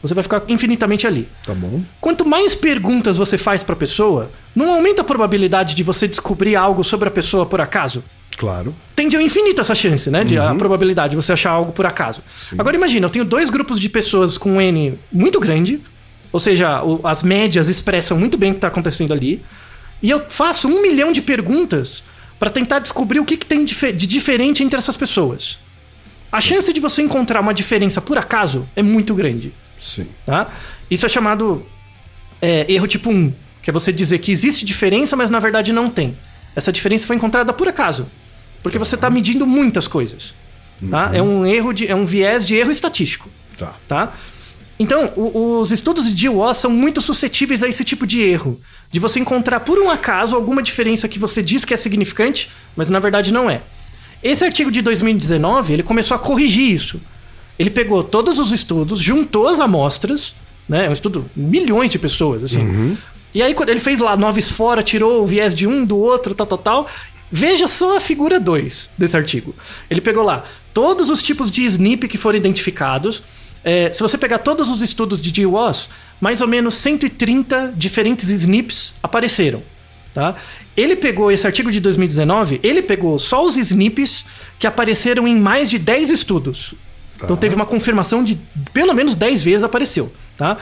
[0.03, 1.29] Você vai ficar infinitamente ali.
[1.47, 1.81] Tá bom.
[2.01, 6.83] Quanto mais perguntas você faz pra pessoa, não aumenta a probabilidade de você descobrir algo
[6.83, 8.03] sobre a pessoa por acaso?
[8.37, 8.75] Claro.
[8.97, 10.25] tende ao infinito essa chance, né?
[10.25, 12.23] De, A probabilidade de você achar algo por acaso.
[12.59, 15.79] Agora imagina, eu tenho dois grupos de pessoas com um N muito grande,
[16.33, 19.43] ou seja, o- as médias expressam muito bem o que está acontecendo ali,
[20.03, 22.03] e eu faço um milhão de perguntas
[22.43, 25.61] para tentar descobrir o que, que tem de diferente entre essas pessoas.
[26.33, 29.55] A chance de você encontrar uma diferença por acaso é muito grande.
[29.79, 30.09] Sim.
[30.27, 30.51] Tá?
[30.91, 31.65] Isso é chamado
[32.41, 35.89] é, erro tipo 1, que é você dizer que existe diferença, mas na verdade não
[35.89, 36.19] tem.
[36.57, 38.09] Essa diferença foi encontrada por acaso,
[38.61, 40.35] porque você está medindo muitas coisas.
[40.91, 41.13] Tá?
[41.15, 43.31] É um erro de, é um viés de erro estatístico.
[43.57, 43.77] Tá.
[43.87, 44.13] Tá?
[44.83, 48.61] Então, o- os estudos de DWOS são muito suscetíveis a esse tipo de erro.
[48.91, 52.91] De você encontrar por um acaso alguma diferença que você diz que é significante, mas
[52.91, 53.63] na verdade não é.
[54.23, 57.01] Esse artigo de 2019, ele começou a corrigir isso.
[57.59, 60.35] Ele pegou todos os estudos, juntou as amostras,
[60.69, 60.87] né?
[60.87, 62.97] É um estudo, milhões de pessoas, assim.
[63.35, 66.35] E aí, quando ele fez lá noves fora, tirou o viés de um, do outro,
[66.35, 66.87] tal, tal, tal.
[67.31, 69.55] Veja só a figura 2 desse artigo.
[69.89, 73.23] Ele pegou lá todos os tipos de SNP que foram identificados.
[73.65, 75.89] É, se você pegar todos os estudos de GWAS,
[76.21, 79.63] mais ou menos 130 diferentes SNPs apareceram.
[80.15, 80.35] Tá?
[80.77, 84.25] Ele pegou esse artigo de 2019, ele pegou só os SNPs
[84.59, 86.75] que apareceram em mais de 10 estudos.
[87.23, 88.39] Então teve uma confirmação de
[88.73, 90.57] pelo menos 10 vezes apareceu, tá?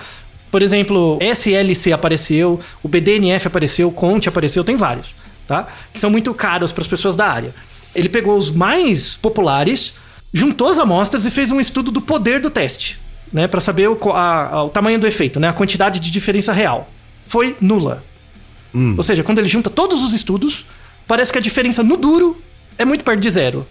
[0.50, 5.14] Por exemplo, SLC apareceu, o BDNF apareceu, o CONT apareceu, tem vários,
[5.46, 5.68] tá?
[5.92, 7.54] Que são muito caros para as pessoas da área.
[7.94, 9.94] Ele pegou os mais populares,
[10.32, 12.98] juntou as amostras e fez um estudo do poder do teste,
[13.32, 16.52] né, para saber o, a- a- o tamanho do efeito, né, a quantidade de diferença
[16.52, 16.88] real.
[17.26, 18.02] Foi nula.
[18.96, 20.64] Ou seja, quando ele junta todos os estudos,
[21.06, 22.40] parece que a diferença no duro
[22.78, 23.66] é muito perto de zero.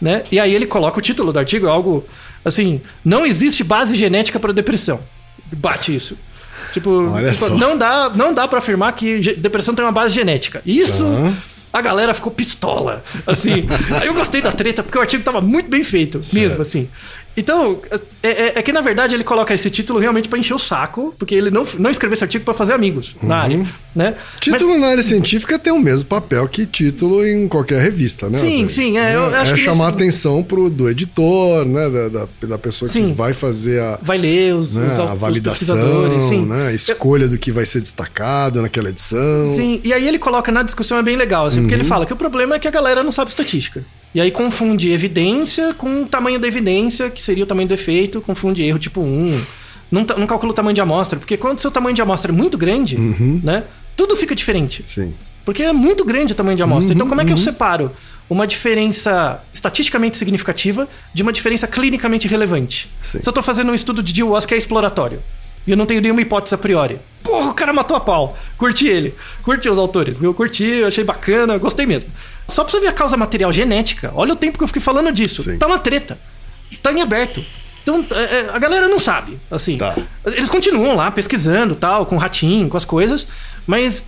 [0.00, 0.22] Né?
[0.30, 2.04] E aí ele coloca o título do artigo, algo
[2.44, 5.00] assim, não existe base genética para depressão.
[5.56, 6.16] Bate isso.
[6.72, 10.62] Tipo, tipo, não dá, não dá para afirmar que depressão tem uma base genética.
[10.66, 11.02] Isso
[11.76, 13.66] a galera ficou pistola, assim.
[14.00, 16.88] aí eu gostei da treta porque o artigo tava muito bem feito, mesmo assim.
[17.36, 17.80] Então,
[18.22, 21.14] é, é- é que na verdade ele coloca esse título realmente para encher o saco,
[21.18, 23.58] porque ele não, não escreveu esse artigo para fazer amigos na área,
[23.94, 24.14] né?
[24.14, 28.38] Mas- Título na área científica tem o mesmo papel que título em qualquer revista, né?
[28.38, 31.88] Sim, sim, é, eu acho é que chamar a nesse- atenção pro, do editor, né?
[31.90, 33.08] Da, da, da pessoa Sim.
[33.08, 36.46] que vai fazer a, vai ler os, né, os, a os validação, sim.
[36.46, 36.68] né?
[36.68, 39.54] A escolha do que vai ser destacado naquela edição.
[39.54, 41.88] Sim, e aí ele coloca na discussão, é bem legal, assim, porque ele Uhum.
[41.88, 43.84] fala que o problema é que a galera não sabe estatística.
[44.14, 48.20] E aí confunde evidência com o tamanho da evidência, que seria o tamanho do efeito,
[48.20, 49.42] confunde erro tipo 1.
[49.90, 52.34] Não, não calcula o tamanho de amostra, porque quando o seu tamanho de amostra é
[52.34, 53.40] muito grande, Uhum.
[53.44, 53.62] né?
[53.96, 54.84] Tudo fica diferente.
[54.86, 55.14] Sim.
[55.44, 56.92] Porque é muito grande o tamanho de amostra.
[56.94, 57.38] então, como é que Uhum.
[57.38, 57.90] eu separo
[58.28, 62.90] uma diferença estatisticamente significativa de uma diferença clinicamente relevante?
[63.02, 63.20] Sim.
[63.22, 65.20] Se eu tô fazendo um estudo de DIL-WAS que é exploratório
[65.66, 66.98] e eu não tenho nenhuma hipótese a priori.
[67.22, 68.36] Porra, o cara matou a pau.
[68.56, 69.14] Curti ele.
[69.42, 70.22] Curti os autores.
[70.22, 72.10] Eu curti, achei bacana, gostei mesmo.
[72.46, 75.10] Só pra você ver a causa material genética, olha o tempo que eu fiquei falando
[75.10, 75.42] disso.
[75.42, 75.58] Sim.
[75.58, 76.18] Tá uma treta.
[76.82, 77.44] Tá em aberto.
[77.82, 79.78] Então, é, é, a galera não sabe, assim.
[79.78, 79.96] Tá.
[80.24, 83.26] Eles continuam lá pesquisando, tal, com ratinho, com as coisas,
[83.64, 84.04] mas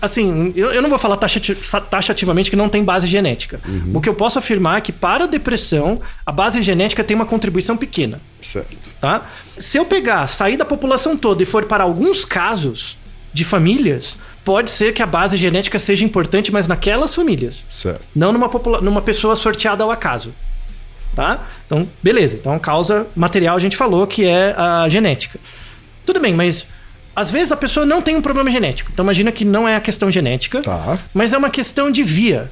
[0.00, 3.60] assim, eu, eu não vou falar taxativamente que não tem base genética.
[3.94, 7.26] O que eu posso afirmar é que para a depressão, a base genética tem uma
[7.26, 8.76] contribuição pequena, Certo.
[9.00, 9.26] tá?
[9.58, 12.96] Se eu pegar, sair da população toda e for para alguns casos
[13.32, 17.64] de famílias, pode ser que a base genética seja importante, mas naquelas famílias.
[17.70, 18.00] Certo.
[18.14, 18.48] Não numa,
[18.80, 20.32] numa pessoa sorteada ao acaso.
[21.14, 21.40] Tá?
[21.66, 22.36] Então, beleza.
[22.36, 25.40] Então, causa material a gente falou que é a genética.
[26.04, 26.66] Tudo bem, mas
[27.16, 28.90] às vezes a pessoa não tem um problema genético.
[28.92, 30.98] Então, imagina que não é a questão genética, Tá.
[31.14, 32.50] mas é uma questão de via.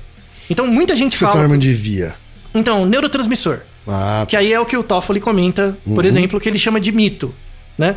[0.51, 1.45] Então, muita gente você tá fala.
[1.45, 2.15] chamando de via?
[2.55, 3.61] Então, neurotransmissor.
[3.87, 5.95] Ah, Que aí é o que o Toffoli comenta, Uhum.
[5.95, 7.35] por exemplo, que ele chama de mito,
[7.77, 7.97] né?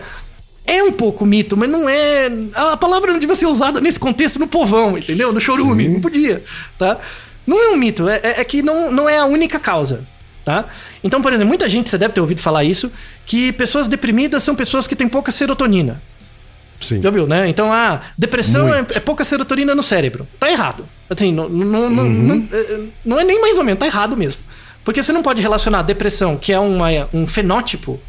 [0.65, 2.29] É um pouco mito, mas não é.
[2.53, 5.31] A palavra não devia ser usada nesse contexto no povão, entendeu?
[5.31, 6.43] No chorume, não podia,
[6.77, 6.97] tá?
[7.45, 10.03] Não é um mito, é, é- é que não, não é a única causa,
[10.43, 10.65] tá?
[11.01, 12.91] Então, por exemplo, muita gente, você deve ter ouvido falar isso,
[13.25, 16.01] que pessoas deprimidas são pessoas que têm pouca serotonina.
[16.79, 17.01] Sim.
[17.01, 17.47] Já viu, né?
[17.49, 20.27] Então, ah, depressão é, é pouca serotonina no cérebro.
[20.39, 20.85] Tá errado.
[21.09, 24.41] Assim, não, não, não, não, é- não é nem mais ou menos, tá errado mesmo.
[24.83, 27.99] Porque você não pode relacionar a depressão, que é uma, um fenótipo,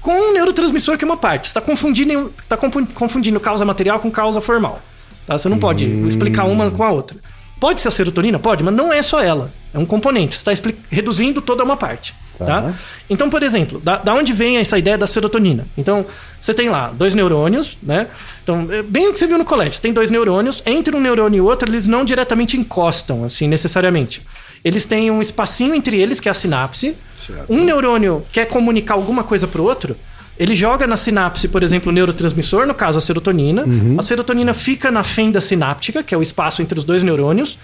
[0.00, 1.46] com um neurotransmissor que é uma parte.
[1.46, 4.80] Você está confundindo, tá confu- confundindo causa material com causa formal.
[5.26, 5.36] Tá?
[5.38, 7.16] Você não pode explicar uma com a outra.
[7.60, 8.38] Pode ser a serotonina?
[8.40, 9.52] Pode, mas não é só ela.
[9.72, 10.34] É um componente.
[10.36, 12.14] Você está reduzindo toda uma parte.
[12.44, 12.72] Tá?
[13.10, 15.66] Então, por exemplo, da, da onde vem essa ideia da serotonina?
[15.76, 16.04] Então,
[16.40, 18.08] você tem lá dois neurônios, né?
[18.42, 19.74] Então, é bem o que você viu no colégio.
[19.74, 20.62] Você tem dois neurônios.
[20.66, 24.22] Entre um neurônio e outro, eles não diretamente encostam, assim, necessariamente.
[24.64, 26.96] Eles têm um espacinho entre eles, que é a sinapse.
[27.18, 27.52] Certo.
[27.52, 29.96] Um neurônio quer comunicar alguma coisa para o outro,
[30.38, 33.64] ele joga na sinapse, por exemplo, o neurotransmissor, no caso a serotonina.
[33.98, 37.58] A serotonina fica na fenda sináptica, que é o espaço entre os dois neurônios.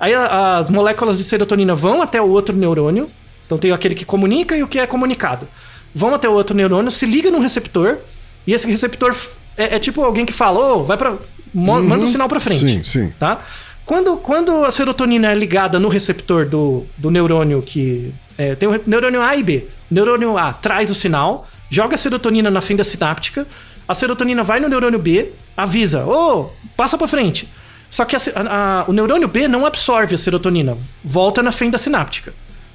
[0.00, 3.08] Aí a- as moléculas de serotonina vão até o outro neurônio.
[3.46, 5.46] Então tem aquele que comunica e o que é comunicado.
[5.94, 7.98] Vão até o outro neurônio, se liga num receptor,
[8.46, 9.14] e esse receptor
[9.56, 11.14] é, é tipo alguém que fala, ô, vai para
[11.54, 12.58] manda um sinal para frente.
[12.60, 13.12] Sim, sim.
[13.18, 13.38] Tá?
[13.84, 18.12] Quando, quando a serotonina é ligada no receptor do, do neurônio que.
[18.36, 19.66] é, tem o neurônio A e B.
[19.90, 23.46] O neurônio A traz o sinal, joga a serotonina na fenda sináptica,
[23.86, 27.48] a serotonina vai no neurônio B, avisa, ô, passa pra frente.
[27.90, 32.32] Só que a- a- o neurônio B não absorve a serotonina, volta na fenda sináptica.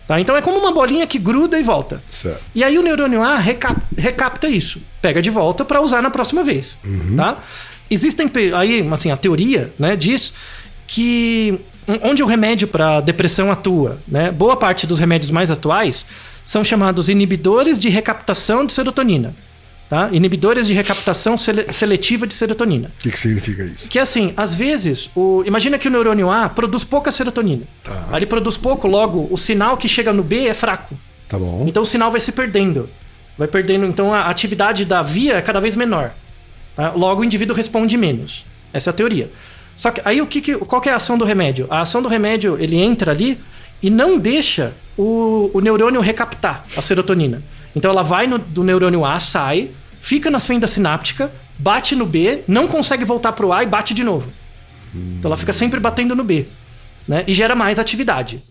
[0.09, 0.19] Tá?
[0.19, 2.01] Então é como uma bolinha que gruda e volta.
[2.09, 2.41] Certo.
[2.55, 6.43] E aí o neurônio A reca- recapta isso, pega de volta para usar na próxima
[6.43, 6.75] vez,
[7.15, 7.37] tá?
[7.91, 10.33] Existem aí, assim, a teoria, né, diz
[10.87, 11.59] que
[12.01, 14.31] onde o remédio para depressão atua, né?
[14.31, 16.03] Boa parte dos remédios mais atuais
[16.43, 19.35] são chamados inibidores de recaptação de serotonina,
[19.89, 20.09] tá?
[20.11, 22.91] Inibidores de recaptação sele- seletiva de serotonina.
[22.99, 23.89] O que, que significa isso?
[23.89, 27.63] Que assim, às vezes, o, imagina que o neurônio A produz pouca serotonina.
[28.09, 30.97] Aí ele produz pouco, logo o sinal que chega no B é fraco.
[31.27, 31.65] Tá bom.
[31.67, 32.89] Então o sinal vai se perdendo.
[33.37, 33.85] Vai perdendo.
[33.85, 36.11] Então a atividade da via é cada vez menor.
[36.75, 36.91] tá?
[36.91, 38.45] Logo o indivíduo responde menos.
[38.73, 39.29] Essa é a teoria.
[39.75, 41.65] Só que aí o que, que qual que é a ação do remédio?
[41.69, 43.39] A ação do remédio, ele entra ali
[43.81, 47.41] e não deixa o, o neurônio recaptar a serotonina.
[47.75, 49.69] Então ela vai no, do neurônio A, sai,
[49.99, 54.03] fica na fenda sináptica, bate no B, não consegue voltar pro A e bate de
[54.03, 54.29] novo.
[54.93, 56.47] Então ela fica sempre batendo no B,
[57.07, 57.23] né?
[57.27, 58.41] E gera mais atividade.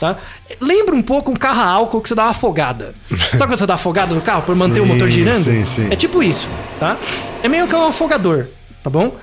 [0.00, 0.16] Tá?
[0.60, 2.94] Lembra um pouco um carro a álcool que você dá uma afogada.
[3.36, 5.44] Sabe quando você dá afogada no carro por manter o Sim, motor girando?
[5.44, 5.88] sim, sim.
[5.90, 6.48] É tipo isso,
[6.80, 6.96] tá?
[7.42, 8.46] É meio que um afogador,
[8.82, 9.14] tá bom?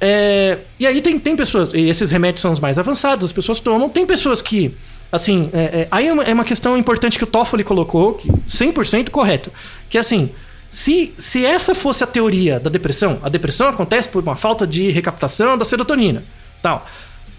[0.00, 3.60] É, e aí tem, tem pessoas, e esses remédios são os mais avançados, as pessoas
[3.60, 3.88] tomam.
[3.88, 4.74] Tem pessoas que,
[5.12, 9.10] assim, é, é, aí é uma, é questão importante que o Toffoli colocou, que 100%
[9.10, 9.52] correto,
[9.88, 10.30] que é assim,
[10.74, 14.90] se, se essa fosse a teoria da depressão, a depressão acontece por uma falta de
[14.90, 16.24] recaptação da serotonina,
[16.60, 16.84] tal.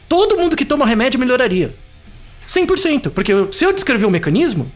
[0.08, 1.74] Todo mundo que toma remédio melhoraria.
[2.48, 4.72] 100%, porque eu- se eu descrever o mecanismo,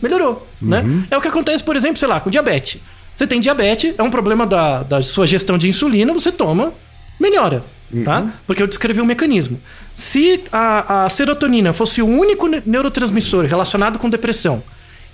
[0.00, 0.82] melhorou, né?
[1.10, 2.80] É o que acontece, por exemplo, sei lá, com diabetes.
[3.14, 6.72] Você tem diabetes, é um problema da, da sua gestão de insulina, você toma,
[7.18, 7.62] melhora,
[8.04, 8.26] tá?
[8.46, 9.60] Porque eu descrevi o mecanismo.
[9.94, 14.62] Se a, a serotonina fosse o único ne- neurotransmissor relacionado com depressão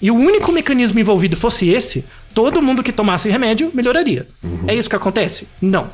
[0.01, 2.05] e o único mecanismo envolvido fosse esse,
[2.37, 4.27] todo mundo que tomasse remédio melhoraria.
[4.69, 5.49] É isso que acontece?
[5.61, 5.91] Não.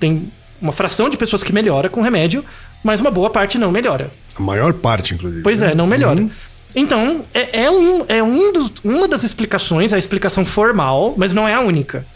[0.00, 0.32] Tem
[0.62, 2.42] uma fração de pessoas que melhora com remédio,
[2.82, 4.10] mas uma boa parte não melhora.
[4.34, 5.42] A maior parte, inclusive.
[5.42, 5.72] Pois né?
[5.72, 6.26] é, não melhora.
[6.74, 11.46] Então, é, é um, é um dos- uma das explicações, a explicação formal, mas não
[11.46, 12.06] é a única.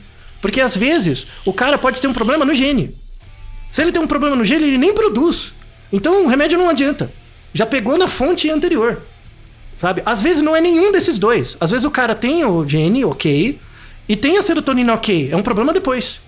[0.40, 2.96] Porque às vezes o cara pode ter um problema no gene.
[3.70, 5.52] Se ele tem um problema no gene, ele nem produz.
[5.92, 7.10] Então o remédio não adianta.
[7.52, 9.02] Já pegou na fonte anterior.
[9.78, 10.02] Sabe?
[10.04, 11.56] Às vezes não é nenhum desses dois.
[11.60, 13.60] Às vezes o cara tem o gene, ok,
[14.08, 15.28] e tem a serotonina, ok.
[15.30, 16.20] É um problema depois.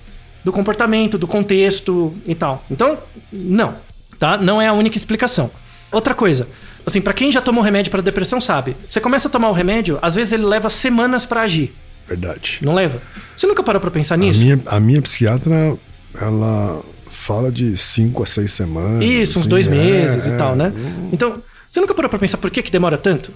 [0.45, 2.65] Do comportamento, do contexto e tal.
[2.71, 2.97] Então,
[3.33, 3.75] não.
[4.21, 4.39] Tá?
[4.39, 5.51] Não é a única explicação.
[5.91, 6.47] Outra coisa.
[6.87, 8.77] Assim, pra quem já tomou remédio pra depressão sabe.
[8.87, 11.75] Você começa a tomar o remédio, às vezes ele leva semanas pra agir.
[12.07, 12.61] Verdade.
[12.63, 13.03] Não leva?
[13.35, 14.39] Você nunca parou pra pensar A nisso?
[14.39, 15.77] minha, a minha psiquiatra,
[16.15, 19.05] ela fala de cinco a seis semanas.
[19.05, 20.37] Isso, uns assim, dois é, meses e é.
[20.37, 20.73] tal, né?
[21.13, 21.35] Então,
[21.71, 23.33] você nunca parou pra pensar por que, que demora tanto?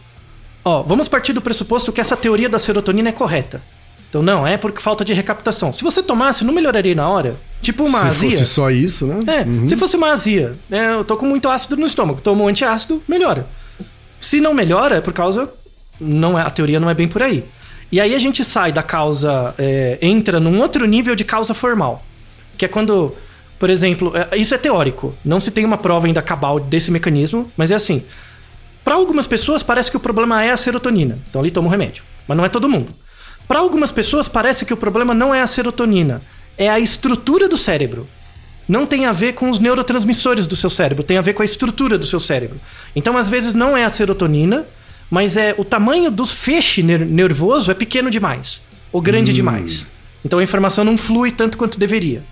[0.64, 3.62] Ó, vamos partir do pressuposto que essa teoria da serotonina é correta.
[4.10, 5.72] Então, não, é por falta de recaptação.
[5.72, 7.36] Se você tomasse, não melhoraria na hora?
[7.62, 8.30] Tipo uma Se azia.
[8.30, 9.24] fosse só isso, né?
[9.64, 12.48] É, se fosse uma azia, né, eu tô com muito ácido no estômago, tomo um
[12.48, 13.46] antiácido, melhora.
[14.20, 15.50] Se não melhora, é por causa.
[16.00, 17.44] Não é, a teoria não é bem por aí.
[17.90, 19.54] E aí a gente sai da causa.
[19.58, 22.02] é, entra num outro nível de causa formal.
[22.56, 23.14] Que é quando.
[23.58, 25.14] Por exemplo, é, isso é teórico.
[25.24, 28.02] Não se tem uma prova ainda cabal desse mecanismo, mas é assim.
[28.84, 31.18] Para algumas pessoas parece que o problema é a serotonina.
[31.28, 32.04] Então ali toma o remédio.
[32.28, 32.94] Mas não é todo mundo.
[33.48, 36.22] Para algumas pessoas parece que o problema não é a serotonina,
[36.56, 38.08] é a estrutura do cérebro.
[38.66, 41.44] Não tem a ver com os neurotransmissores do seu cérebro, tem a ver com a
[41.44, 42.58] estrutura do seu cérebro.
[42.96, 44.66] Então, às vezes, não é a serotonina,
[45.10, 49.86] mas é o tamanho dos feixe ner- nervoso é pequeno demais ou grande demais.
[50.24, 52.22] Então a informação não flui tanto quanto deveria.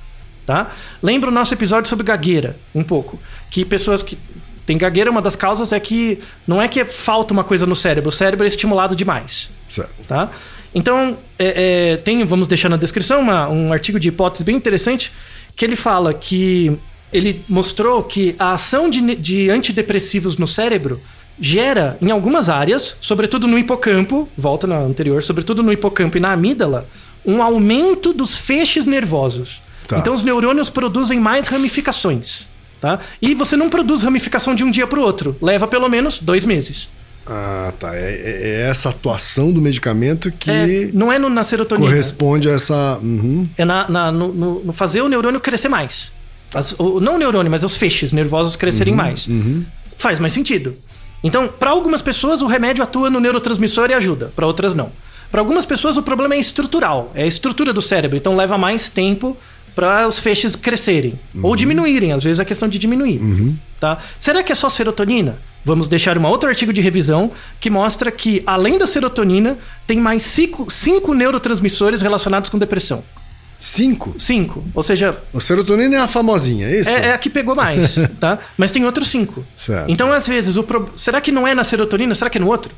[0.47, 0.71] Tá?
[1.03, 3.21] Lembra o nosso episódio sobre gagueira, um pouco.
[3.51, 4.17] Que pessoas que
[4.67, 8.09] têm gagueira, uma das causas é que não é que falta uma coisa no cérebro,
[8.09, 9.91] o cérebro é estimulado demais Certo.
[10.07, 10.31] tá?
[10.75, 15.13] Então, é, é, tem, vamos deixar na descrição, uma- um artigo de hipótese bem interessante,
[15.55, 16.73] que ele fala que
[17.13, 20.99] ele mostrou que a ação de, de antidepressivos no cérebro
[21.39, 26.33] gera, em algumas áreas, sobretudo no hipocampo, volta na anterior, sobretudo no hipocampo e na
[26.33, 26.87] amígdala,
[27.25, 29.61] um aumento dos feixes nervosos.
[29.87, 29.99] Tá.
[29.99, 32.47] Então, os neurônios produzem mais ramificações.
[32.83, 32.99] Tá?
[33.23, 35.37] E você não produz ramificação de um dia para o outro.
[35.41, 36.89] Leva pelo menos dois meses.
[37.25, 37.95] Ah, tá.
[37.95, 41.87] É, é- é essa atuação do medicamento que É, não é no- na serotonina.
[41.89, 42.99] corresponde a essa.
[43.01, 43.49] Uhum.
[43.57, 44.33] é na, na- no,
[44.65, 46.11] no- fazer o neurônio crescer mais.
[46.53, 49.29] As- o- não o neurônio, mas os feixes nervosos crescerem mais.
[49.97, 50.75] Faz mais sentido.
[51.23, 54.91] Então, para algumas pessoas, o remédio atua no neurotransmissor e ajuda, para outras não.
[55.31, 58.89] Para algumas pessoas, o problema é estrutural, é a estrutura do cérebro, então leva mais
[58.89, 59.37] tempo
[59.75, 63.21] para os feixes crescerem ou diminuírem, às vezes é questão de diminuir.
[63.81, 63.99] Tá?
[64.19, 65.39] Será que é só serotonina?
[65.65, 69.57] Vamos deixar um outro artigo de revisão que mostra que, além da serotonina,
[69.87, 73.05] tem mais cinco, cinco neurotransmissores relacionados com depressão.
[73.61, 74.13] Cinco.
[74.19, 74.65] Cinco.
[74.75, 76.91] Ou seja, A serotonina é a famosinha, é isso?
[76.91, 78.39] é, é a que pegou mais, tá?
[78.59, 79.45] Mas tem outros cinco.
[79.57, 79.89] Certo.
[79.89, 80.91] Então, às vezes, o pro...
[80.97, 82.13] será que não é na serotonina?
[82.13, 82.75] Será que é no outro?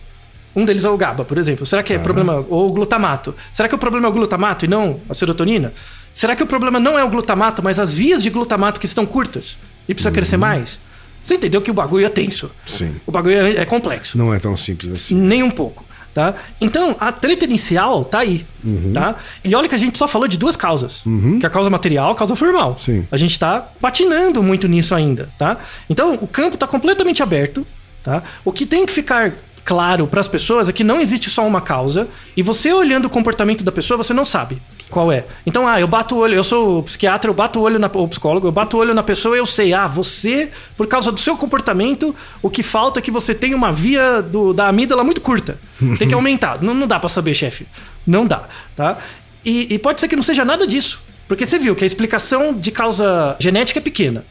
[0.55, 1.65] Um deles é o GABA, por exemplo.
[1.65, 2.45] Será que é problema.
[2.51, 3.35] Ou o glutamato?
[3.51, 5.73] Será que o problema é o glutamato e não a serotonina?
[6.15, 9.05] Será que o problema não é o glutamato, mas as vias de glutamato que estão
[9.05, 9.59] curtas
[9.89, 10.79] e precisa crescer mais?
[11.21, 12.47] Você entendeu que o bagulho é tenso.
[12.47, 12.53] Uhum.
[12.67, 12.95] Sim.
[13.07, 14.17] O bagulho é, é complexo.
[14.17, 15.17] Não é tão simples assim.
[15.17, 15.85] Nem um pouco.
[16.15, 16.35] Tá?
[16.61, 18.47] Então, a treta inicial tá aí.
[18.63, 18.93] Uhum.
[18.93, 19.17] Tá?
[19.43, 21.03] E olha que a gente só falou de duas causas.
[21.41, 22.77] Que é a causa material e a causa formal.
[22.79, 23.05] Sim.
[23.11, 25.29] A gente tá patinando muito nisso ainda.
[25.37, 25.57] Tá?
[25.91, 27.67] Então, o campo tá completamente aberto.
[28.05, 28.23] Tá?
[28.45, 29.33] O que tem que ficar
[29.65, 32.07] claro para as pessoas é que não existe só uma causa.
[32.37, 35.25] E você olhando o comportamento da pessoa, você não sabe Qual é?
[35.47, 38.07] Então, ah, eu bato o olho, eu sou psiquiatra, eu bato o olho na, ou
[38.07, 41.19] psicólogo, eu bato o olho na pessoa e eu sei, ah, você, por causa do
[41.19, 45.21] seu comportamento, o que falta é que você tenha uma via do, da amígdala muito
[45.21, 45.59] curta.
[45.99, 46.63] Tem que aumentar.
[46.63, 47.67] não, não dá pra saber, chefe.
[48.07, 48.45] Não dá,
[48.77, 48.99] tá?
[49.45, 51.03] E, e pode ser que não seja nada disso.
[51.27, 54.25] Porque você viu que a explicação de causa genética é pequena.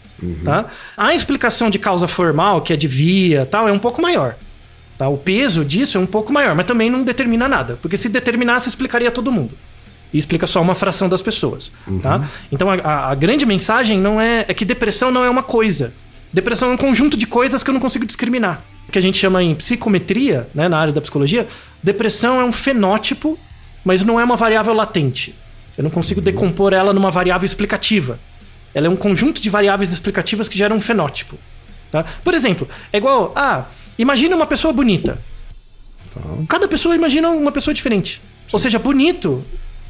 [0.44, 0.66] Tá?
[0.96, 4.36] A explicação de causa formal, que é de via tal, é um pouco maior.
[4.98, 5.10] Tá?
[5.10, 7.78] O peso disso é um pouco maior, mas também não determina nada.
[7.82, 9.52] Porque se determinasse, explicaria todo mundo.
[10.14, 11.72] E explica só uma fração das pessoas.
[12.02, 12.28] Tá?
[12.52, 15.94] Então a, a- grande mensagem não é, é que depressão não é uma coisa.
[16.32, 18.62] Depressão é um conjunto de coisas que eu não consigo discriminar.
[18.88, 21.48] O que a gente chama em psicometria, né, na área da psicologia,
[21.82, 23.40] depressão é um fenótipo,
[23.84, 25.34] mas não é uma variável latente.
[25.78, 28.20] Eu não consigo decompor ela numa variável explicativa.
[28.74, 31.38] Ela é um conjunto de variáveis explicativas que geram um fenótipo.
[31.92, 32.04] Tá?
[32.24, 33.32] Por exemplo, é igual.
[33.36, 33.66] Ah,
[33.98, 35.20] imagina uma pessoa bonita.
[36.48, 38.22] Cada pessoa imagina uma pessoa diferente.
[38.52, 39.44] Ou seja, bonito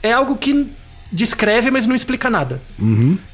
[0.03, 0.67] é algo que
[1.11, 2.61] descreve, mas não explica nada.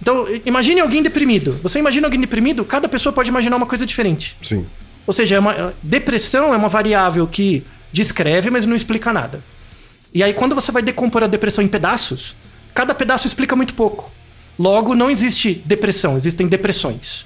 [0.01, 1.53] Então, i- imagine alguém deprimido.
[1.63, 4.37] Você imagina alguém deprimido, cada pessoa pode imaginar uma coisa diferente.
[4.41, 4.65] Sim.
[5.07, 9.43] Ou seja, é uma- depressão é uma variável que descreve, mas não explica nada.
[10.13, 12.35] E aí, quando você vai decompor a depressão em pedaços,
[12.73, 14.11] cada pedaço explica muito pouco.
[14.57, 17.25] Logo, não existe depressão, existem depressões.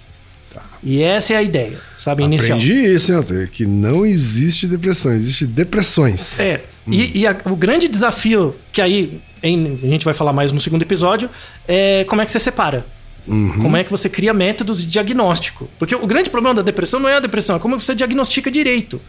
[0.84, 2.60] E essa é a ideia, sabe, inicial.
[2.60, 3.50] Aprendi isso, hein, Altair?
[3.50, 6.40] Que não existe depressão, existe depressões.
[6.40, 6.64] É.
[6.88, 9.20] E, e a- o grande desafio, que aí
[9.50, 11.30] em- a gente vai falar mais no segundo episódio,
[11.68, 12.86] é como é que você separa.
[13.26, 15.70] Como é que você cria métodos de diagnóstico.
[15.80, 19.00] Porque o grande problema da depressão não é a depressão, é como você diagnostica direito.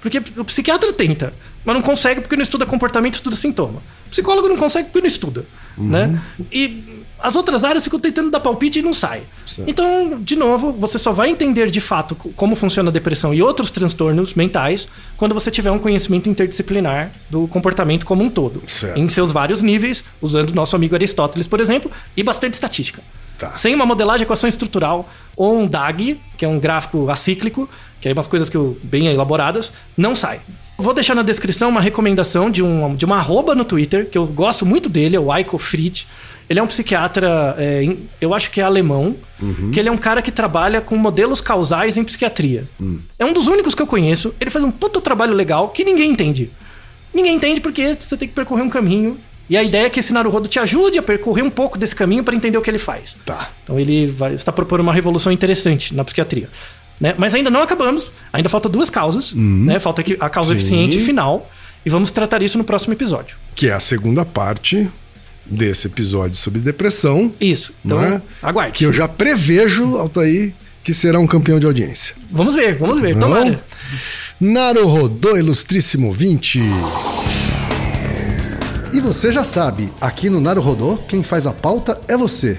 [0.00, 1.32] Porque o psiquiatra tenta,
[1.64, 3.82] mas não consegue porque não estuda comportamento, estuda sintoma.
[4.06, 5.44] O psicólogo não consegue porque não estuda.
[5.76, 6.20] Né?
[6.52, 6.84] E
[7.26, 9.22] as outras áreas ficam tentando dar palpite e não sai.
[9.66, 13.42] Então, de novo, você só vai entender de fato co- como funciona a depressão e
[13.42, 18.62] outros transtornos mentais quando você tiver um conhecimento interdisciplinar do comportamento como um todo.
[18.66, 18.98] Certo.
[18.98, 23.02] Em seus vários níveis, usando nosso amigo Aristóteles, por exemplo, e bastante estatística.
[23.38, 23.52] Tá.
[23.56, 27.68] Sem uma modelagem de equação estrutural ou um DAG, que é um gráfico acíclico,
[28.00, 30.40] que é umas coisas que eu, bem elaboradas, não sai.
[30.76, 34.26] Vou deixar na descrição uma recomendação de, um, de uma arroba no Twitter, que eu
[34.26, 36.06] gosto muito dele, é o Eiko Fried.
[36.48, 39.16] Ele é um psiquiatra, é, eu acho que é alemão,
[39.72, 42.68] que ele é um cara que trabalha com modelos causais em psiquiatria.
[43.18, 44.34] É um dos únicos que eu conheço.
[44.40, 46.50] Ele faz um puto trabalho legal que ninguém entende.
[47.12, 49.18] Ninguém entende porque você tem que percorrer um caminho.
[49.48, 52.24] E a ideia é que esse Naruhodo te ajude a percorrer um pouco desse caminho
[52.24, 53.14] para entender o que ele faz.
[53.24, 53.50] Tá.
[53.62, 56.48] Então ele vai, está propondo uma revolução interessante na psiquiatria.
[56.98, 57.14] Né?
[57.18, 58.10] Mas ainda não acabamos.
[58.32, 59.32] Ainda falta duas causas.
[59.34, 59.78] Né?
[59.78, 60.56] Falta a causa Sim.
[60.56, 61.48] eficiente final.
[61.84, 63.36] E vamos tratar isso no próximo episódio.
[63.54, 64.90] Que é a segunda parte
[65.46, 67.32] desse episódio sobre depressão.
[67.40, 67.72] Isso.
[67.84, 68.22] Então, não é?
[68.42, 68.78] aguarde.
[68.78, 72.14] Que eu já prevejo, Altair, que será um campeão de audiência.
[72.30, 73.14] Vamos ver, vamos ver.
[73.14, 73.28] Não?
[73.28, 73.64] Tomara.
[74.40, 76.60] Naruhodô, ilustríssimo 20.
[78.92, 82.58] E você já sabe, aqui no Naruhodô, quem faz a pauta é você.